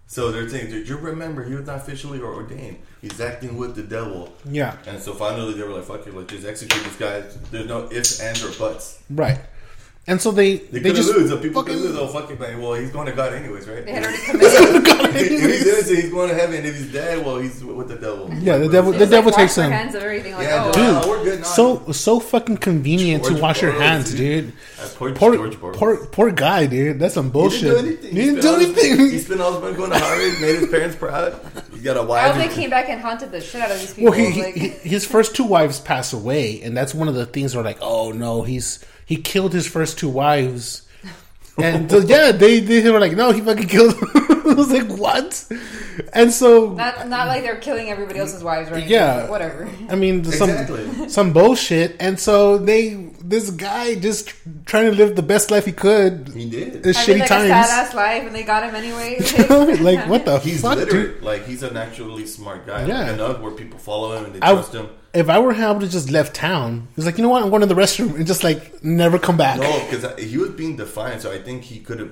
[0.08, 2.78] So they're saying, did you remember he was not officially ordained?
[3.01, 4.34] He's acting with the devil.
[4.45, 7.22] yeah And so finally they were like, fuck it, let's just execute this guy.
[7.51, 9.01] There's no ifs, ands, or buts.
[9.10, 9.39] right
[10.08, 11.30] and so they They, they, just lose.
[11.30, 11.97] So people fucking- could lose.
[11.97, 12.62] Oh, fuck it, man.
[12.62, 13.84] Well, he's going to God anyways, right?
[13.86, 15.16] They had already committed.
[15.16, 16.64] if he's innocent, he's going to heaven.
[16.66, 18.30] If he's dead, well, he's with the devil.
[18.36, 19.72] Yeah, the devil- It's the like devil wash takes their him.
[19.72, 20.34] hands of everything.
[20.34, 20.84] Like, Yeah, oh, dude.
[20.95, 21.08] wow.
[21.08, 21.45] We're good now.
[21.45, 24.45] so so fucking convenient to George wash your Burroughs, hands dude.
[24.45, 24.53] dude
[24.95, 25.78] poor, Poor, George Burroughs.
[25.78, 26.99] poor, poor guy, dude.
[26.99, 27.62] That's some He bullshit.
[27.64, 28.12] didn't do anything.
[28.16, 29.10] He didn't spent do all his- anything.
[29.12, 31.39] He spent all his money going to Harvard, made his parents proud.
[31.74, 32.32] He's got a I wife.
[32.36, 34.12] Oh, hope they came back and haunted the shit out of these people.
[34.12, 37.16] Well, he, he, like, he- his first two wives pass away, and that's one of
[37.16, 40.82] the things where like, oh no, he's he killed his first two wives,
[41.58, 43.95] and so, yeah, they they were like, no, he fucking killed.
[44.46, 44.54] Them.
[44.58, 45.46] I was like, what?
[46.14, 48.78] And so not not like they're killing everybody else's wives right?
[48.78, 48.91] anything.
[48.93, 49.22] Yeah.
[49.22, 49.70] but whatever.
[49.89, 51.10] I mean, some Exactly.
[51.10, 52.93] some bullshit, and so they
[53.24, 54.34] this guy just
[54.66, 56.30] trying to live the best life he could.
[56.36, 56.86] He did.
[56.86, 57.43] His Having shitty like times.
[57.46, 59.18] a sad ass life, and they got him anyway.
[59.82, 61.16] like what the He's fuck, literate.
[61.16, 61.24] dude?
[61.24, 62.86] Like he's an actually smart guy.
[62.86, 63.00] Yeah.
[63.06, 64.89] Like enough where people follow him and they I- trust him.
[65.14, 66.89] If I were him, I would have just left town.
[66.98, 67.41] He's like, you know what?
[67.41, 69.62] I'm going to the restroom and just like never come back.
[69.62, 72.12] No, because he was being defiant, so I think he could have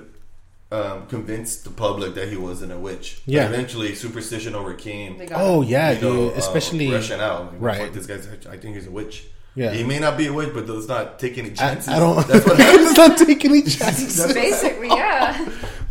[0.74, 3.06] um, convince the public that he wasn't a witch.
[3.26, 3.46] But Yeah.
[3.52, 5.12] eventually, superstition overcame.
[5.34, 6.32] Oh yeah, you know, dude.
[6.32, 7.42] uh, Especially rationale.
[7.52, 7.92] Like, right.
[7.92, 8.26] This guy's.
[8.54, 9.16] I think he's a witch.
[9.56, 9.70] Yeah.
[9.70, 11.88] He may not be a witch, but let's not take any chances.
[11.88, 12.26] I don't.
[12.26, 14.34] That's what Let's not take any chances.
[14.34, 15.48] Basically, yeah.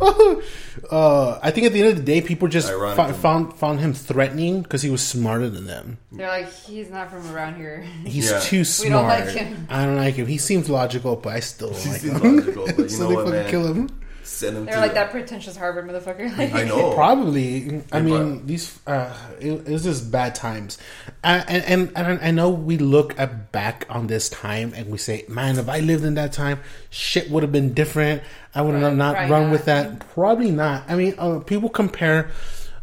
[0.90, 3.14] uh, I think at the end of the day, people just Ironically.
[3.14, 5.96] found found him threatening because he was smarter than them.
[6.12, 7.86] They're like, he's not from around here.
[8.04, 8.40] He's Yeah.
[8.40, 8.90] too We smart.
[8.92, 9.66] don't like him.
[9.70, 10.26] I don't like him.
[10.26, 12.36] He seems logical, but I still don't He like seems him.
[12.36, 13.50] logical, but you so know they what, fucking man?
[13.50, 13.88] kill him.
[14.24, 16.36] Send him They're to like the- that pretentious Harvard motherfucker.
[16.38, 16.94] Like, I know.
[16.94, 17.82] Probably.
[17.92, 20.78] I mean, but- these uh, it, it was just bad times,
[21.22, 24.98] uh, and, and and I know we look at back on this time and we
[24.98, 26.60] say, "Man, if I lived in that time,
[26.90, 28.22] shit would have been different.
[28.54, 29.52] I would have not run not.
[29.52, 30.00] with that.
[30.14, 30.84] Probably not.
[30.88, 32.30] I mean, uh, people compare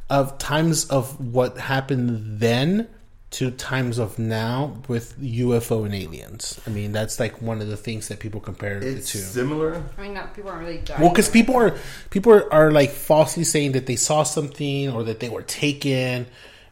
[0.09, 2.87] of times of what happened then."
[3.31, 6.59] To times of now with UFO and aliens.
[6.67, 9.17] I mean, that's like one of the things that people compare it to.
[9.17, 9.81] similar.
[9.97, 10.99] I mean, not, people aren't really dying.
[10.99, 11.77] Well, because people are
[12.09, 16.27] people are, are like falsely saying that they saw something or that they were taken,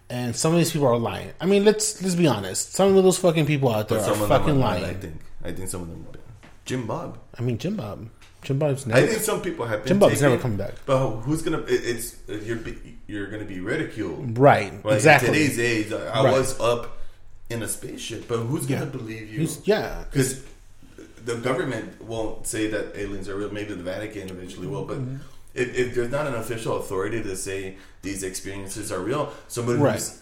[0.09, 1.31] and some of these people are lying.
[1.39, 2.73] I mean, let's let's be honest.
[2.73, 4.83] Some of those fucking people out there But are some of them are fucking lying.
[4.83, 5.21] I think.
[5.45, 6.05] I think some of them.
[6.65, 7.17] Jim Bob.
[7.37, 8.09] I mean, Jim Bob,
[8.41, 8.99] Jim Bob's never.
[8.99, 9.87] I think some people have been.
[9.87, 10.73] Jim Bob's taken, never coming back.
[10.85, 11.59] But who's gonna?
[11.61, 12.59] It, it's you're
[13.09, 14.37] you're gonna be ridiculed.
[14.37, 14.93] right, Right?
[14.95, 15.29] exactly.
[15.29, 16.31] In today's age, I, Right.
[16.31, 16.97] was up
[17.49, 18.91] in a spaceship, but who's gonna Yeah.
[18.99, 19.39] believe you?
[19.39, 20.41] Who's- yeah, because
[21.25, 23.51] the government won't say that aliens are real.
[23.51, 25.15] Maybe the Vatican eventually will, but Mm-hmm.
[25.55, 29.95] if, if there's not an official authority to say these experiences are real, somebody Right.
[29.95, 30.17] who's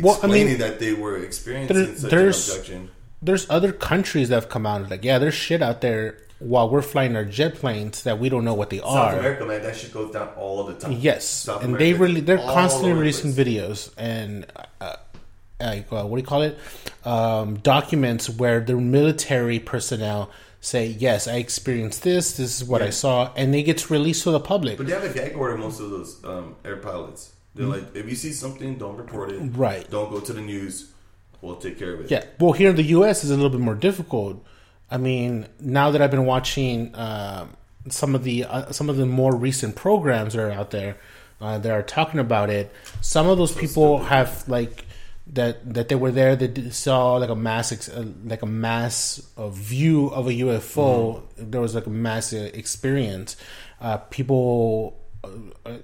[0.00, 2.90] Well, I mean, explaining that they were experiencing there- such there's- an abduction.
[3.20, 6.82] there's other countries that have come out like, yeah, there's shit out there while we're
[6.82, 9.10] flying our jet planes that we don't know what they South are.
[9.12, 10.92] South America, man, that shit goes down all the time.
[10.92, 13.46] Yes, South and America, they really they're constantly releasing place.
[13.46, 14.46] videos and
[14.80, 14.96] uh,
[15.60, 16.58] like uh, what do you call it?
[17.04, 20.30] Um, documents where the military personnel
[20.60, 22.36] say, "Yes, I experienced this.
[22.36, 24.78] This is what I saw," and they get released to the public.
[24.78, 25.56] But they have a gag order.
[25.56, 29.40] Most of those um, air pilots, they're like, if you see something, don't report it.
[29.40, 29.60] Mm-hmm.
[29.60, 29.90] Right.
[29.90, 30.90] Don't go to the news.
[31.40, 32.10] We'll take care of it.
[32.10, 32.24] Yeah.
[32.38, 33.24] Well, here in the U.S.
[33.24, 34.44] is a little bit more difficult.
[34.92, 37.56] I mean, now that I've been watching um
[37.88, 40.98] some of the uh, some of the more recent programs that are out there
[41.40, 44.84] uh, that are talking about it, some of those people have like
[45.28, 46.36] that that they were there.
[46.36, 51.22] They saw like a mass ex- uh, like a mass uh, view of a UFO.
[51.36, 53.36] There was like a mass uh, experience.
[53.80, 54.98] Uh, people.
[55.24, 55.28] Uh,
[55.66, 55.78] uh,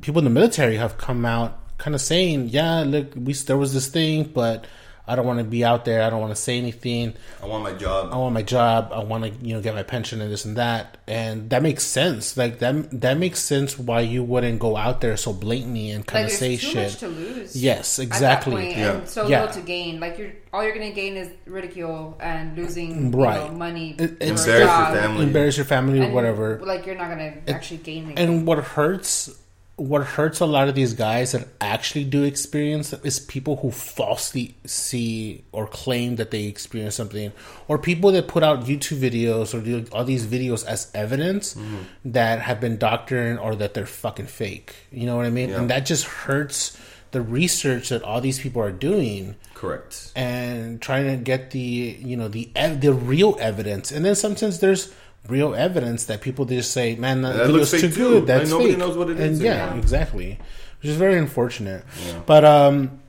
[0.00, 3.74] people in the military have come out kind of saying, "Yeah, look, we there was
[3.74, 4.66] this thing, but
[5.06, 6.02] I don't want to be out there.
[6.02, 7.12] I don't want to say anything.
[7.42, 8.10] I want my job.
[8.12, 8.90] I want my job.
[8.92, 11.84] I want to, you know, get my pension and this and that." And that makes
[11.84, 12.36] sense.
[12.38, 16.24] Like that that makes sense why you wouldn't go out there so blatantly and kind
[16.24, 16.76] like, of say too shit.
[16.92, 17.54] much to lose.
[17.54, 18.52] Yes, at that exactly.
[18.52, 18.92] point, Yeah.
[18.92, 19.40] and so Yeah.
[19.44, 20.00] little to gain.
[20.00, 23.50] Like you're all you're gonna gain is ridicule and losing you Right.
[23.50, 24.94] know, money, It- for a it's- Embarrass your job.
[24.94, 25.22] family.
[25.24, 26.60] Embarrass your family or And, whatever.
[26.64, 28.18] Like you're not gonna actually gain anything.
[28.28, 29.30] And what hurts,
[29.76, 34.54] what hurts a lot of these guys that actually do experience is people who falsely
[34.64, 37.32] see or claim that they experience something,
[37.66, 41.82] or people that put out YouTube videos or do all these videos as evidence mm-hmm.
[42.04, 44.76] that have been doctored or that they're fucking fake.
[44.92, 45.50] You know what I mean?
[45.50, 45.60] Yeah.
[45.60, 46.78] And that just hurts
[47.10, 50.12] the research that all these people are doing Correct.
[50.16, 54.58] and trying to get the you know the ev- the real evidence and then sometimes
[54.58, 54.92] there's
[55.28, 58.26] real evidence that people just say man that, That video's looks too good too.
[58.26, 59.78] that's Like, nobody fake knows what it and is yeah anymore.
[59.78, 60.38] exactly
[60.80, 62.20] which is very unfortunate Yeah.
[62.26, 63.00] but um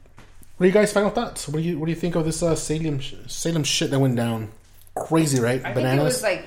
[0.58, 2.42] what are you guys final thoughts what do you what do you think of this
[2.42, 4.50] uh, Salem sh- Salem shit that went down
[4.96, 6.46] crazy right I think it was like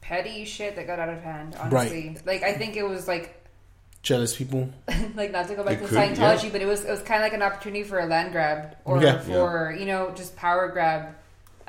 [0.00, 1.56] petty shit that got out of hand.
[1.58, 3.36] Honestly, like I think it was like
[4.02, 4.70] jealous people
[5.14, 6.48] like not to go back It to could, Scientology, yeah.
[6.52, 9.02] but it was it was kind of like an opportunity for a land grab or
[9.02, 9.20] Yeah.
[9.20, 11.14] for you know just power grab,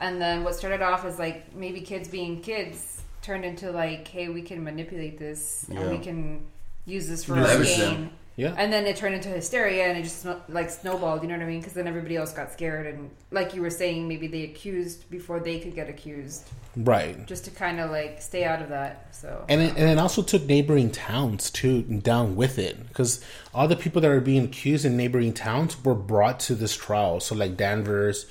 [0.01, 4.27] and then what started off as like maybe kids being kids turned into like hey
[4.29, 5.79] we can manipulate this Yeah.
[5.81, 6.45] and we can
[6.85, 7.79] use this for our Leverage gain.
[7.79, 8.09] them.
[8.35, 11.21] yeah And then it turned into hysteria, and it just like snowballed.
[11.21, 11.59] You know what I mean?
[11.59, 15.39] Because then everybody else got scared, and like you were saying, maybe they accused before
[15.39, 18.93] they could get accused, right just to kind of like stay out of that.
[19.21, 23.23] So and it, and it also took neighboring towns too down with it because
[23.53, 27.19] all the people that are being accused in neighboring towns were brought to this trial.
[27.19, 28.25] So like Danvers,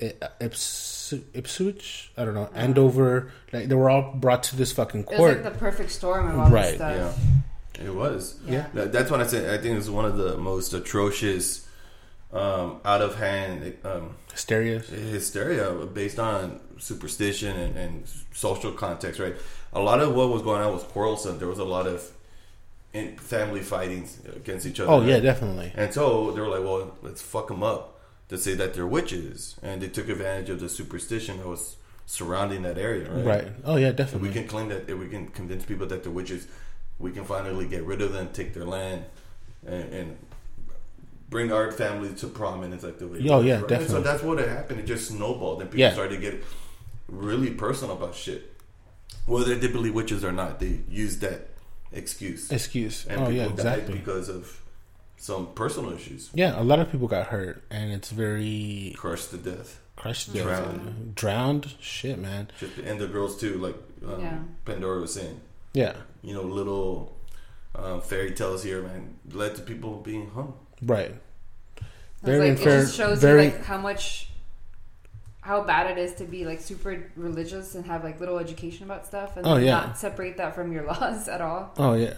[0.00, 0.60] eh, eh, Ips,
[1.34, 5.16] Ipswich, I don't know, Andover, like they were all brought to this fucking it was
[5.16, 5.42] court.
[5.44, 7.18] like the perfect storm of all Right, this stuff.
[7.78, 8.38] Yeah, it was.
[8.46, 8.66] Yeah.
[8.74, 9.48] That- That's what I said.
[9.58, 11.66] I think it's one of the most atrocious,
[12.32, 14.80] um, out of hand um, Hysteria.
[14.80, 18.04] hysteria based on superstition and, and
[18.34, 19.18] social context.
[19.20, 19.34] Right.
[19.72, 21.38] A lot of what was going on was quarrelsome.
[21.38, 22.10] There was a lot of
[22.92, 24.90] in family fighting against each other.
[24.90, 25.22] Oh yeah, right?
[25.22, 25.72] definitely.
[25.74, 27.97] And so they were like, well, let's fuck them up
[28.28, 29.56] to say that they're witches.
[29.62, 31.76] And they took advantage of the superstition that was
[32.06, 33.24] surrounding that area, right?
[33.24, 33.48] Right.
[33.64, 36.46] Oh yeah, If we can claim that, if we can convince people that they're witches,
[36.98, 39.04] we can finally get rid of them, take their land,
[39.66, 40.16] and, and
[41.28, 43.18] bring our family to prominence like the way.
[43.28, 43.86] Oh, yeah, right?
[43.86, 44.80] So that's what happened.
[44.80, 45.92] It just snowballed, and people Yeah.
[45.92, 46.42] started to get
[47.08, 48.54] really personal about shit.
[49.26, 51.48] Whether they believe witches or not, they used that
[51.92, 53.06] excuse, Excuse.
[53.06, 53.94] and oh people yeah, died exactly.
[53.98, 54.60] because of
[55.18, 59.36] some personal issues, Yeah, a lot of people got hurt, and it's very crushed to
[59.36, 59.80] death.
[59.96, 60.32] crushed.
[60.32, 61.14] Drowned.
[61.14, 61.74] drowned.
[61.80, 62.48] Shit, man.
[62.60, 64.38] Just, and the girls too, like um, Yeah.
[64.64, 65.40] Pandora was saying.
[65.74, 67.16] Yeah, You know, little
[67.74, 70.54] um, fairy tales here, man, led to people being hung.
[70.82, 71.14] right.
[72.22, 72.78] Very like, unfair.
[72.78, 74.30] It just shows very you like how much,
[75.40, 79.06] how bad it is to be like super religious and have like little education about
[79.06, 79.70] stuff, and Oh, yeah.
[79.86, 81.72] not separate that from your laws at all.
[81.78, 82.14] Oh yeah,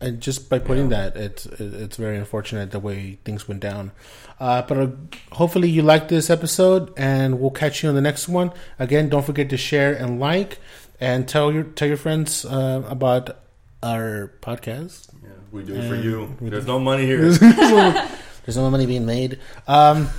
[0.00, 1.10] and just by putting Yeah.
[1.10, 3.92] that, it's it's very unfortunate the way things went down.
[4.38, 4.88] Uh, but uh,
[5.32, 8.52] hopefully you liked this episode, and we'll catch you on the next one.
[8.78, 10.58] Again, don't forget to share and like,
[11.00, 13.30] and tell your tell your friends uh, about
[13.82, 15.08] our podcast.
[15.22, 16.36] Yeah, we do it for you.
[16.40, 17.30] There's do- no money here.
[17.30, 19.38] There's no money being made.
[19.66, 20.08] Um,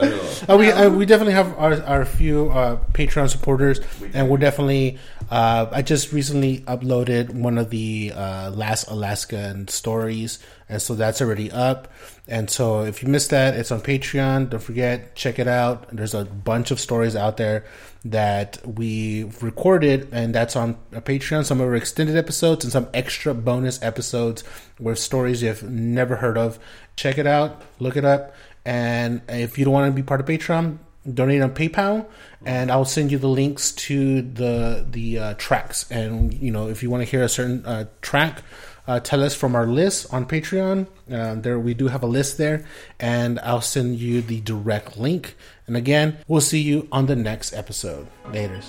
[0.00, 0.54] but Not at all.
[0.54, 4.38] Uh, we uh, we definitely have our our few uh, Patreon supporters, We and we're
[4.38, 4.98] definitely.
[5.30, 10.38] Uh, I just recently uploaded one of the uh, last Alaskan stories,
[10.68, 11.92] and so that's already up.
[12.26, 14.50] And so if you missed that, it's on Patreon.
[14.50, 15.88] Don't forget, check it out.
[15.94, 17.64] There's a bunch of stories out there
[18.04, 21.44] that we recorded, and that's on Patreon.
[21.44, 24.44] Some of our extended episodes and some extra bonus episodes
[24.78, 26.58] with stories you've never heard of.
[26.96, 28.34] Check it out, look it up,
[28.68, 30.76] and if you don't want to be part of Patreon,
[31.14, 32.06] donate on PayPal,
[32.44, 35.90] and I'll send you the links to the the uh, tracks.
[35.90, 38.42] And you know, if you want to hear a certain uh, track.
[38.86, 40.86] Uh, tell us from our list on Patreon.
[41.10, 42.64] Um, there, we do have a list there,
[42.98, 45.36] and I'll send you the direct link.
[45.66, 48.06] And again, we'll see you on the next episode.
[48.28, 48.64] Laters.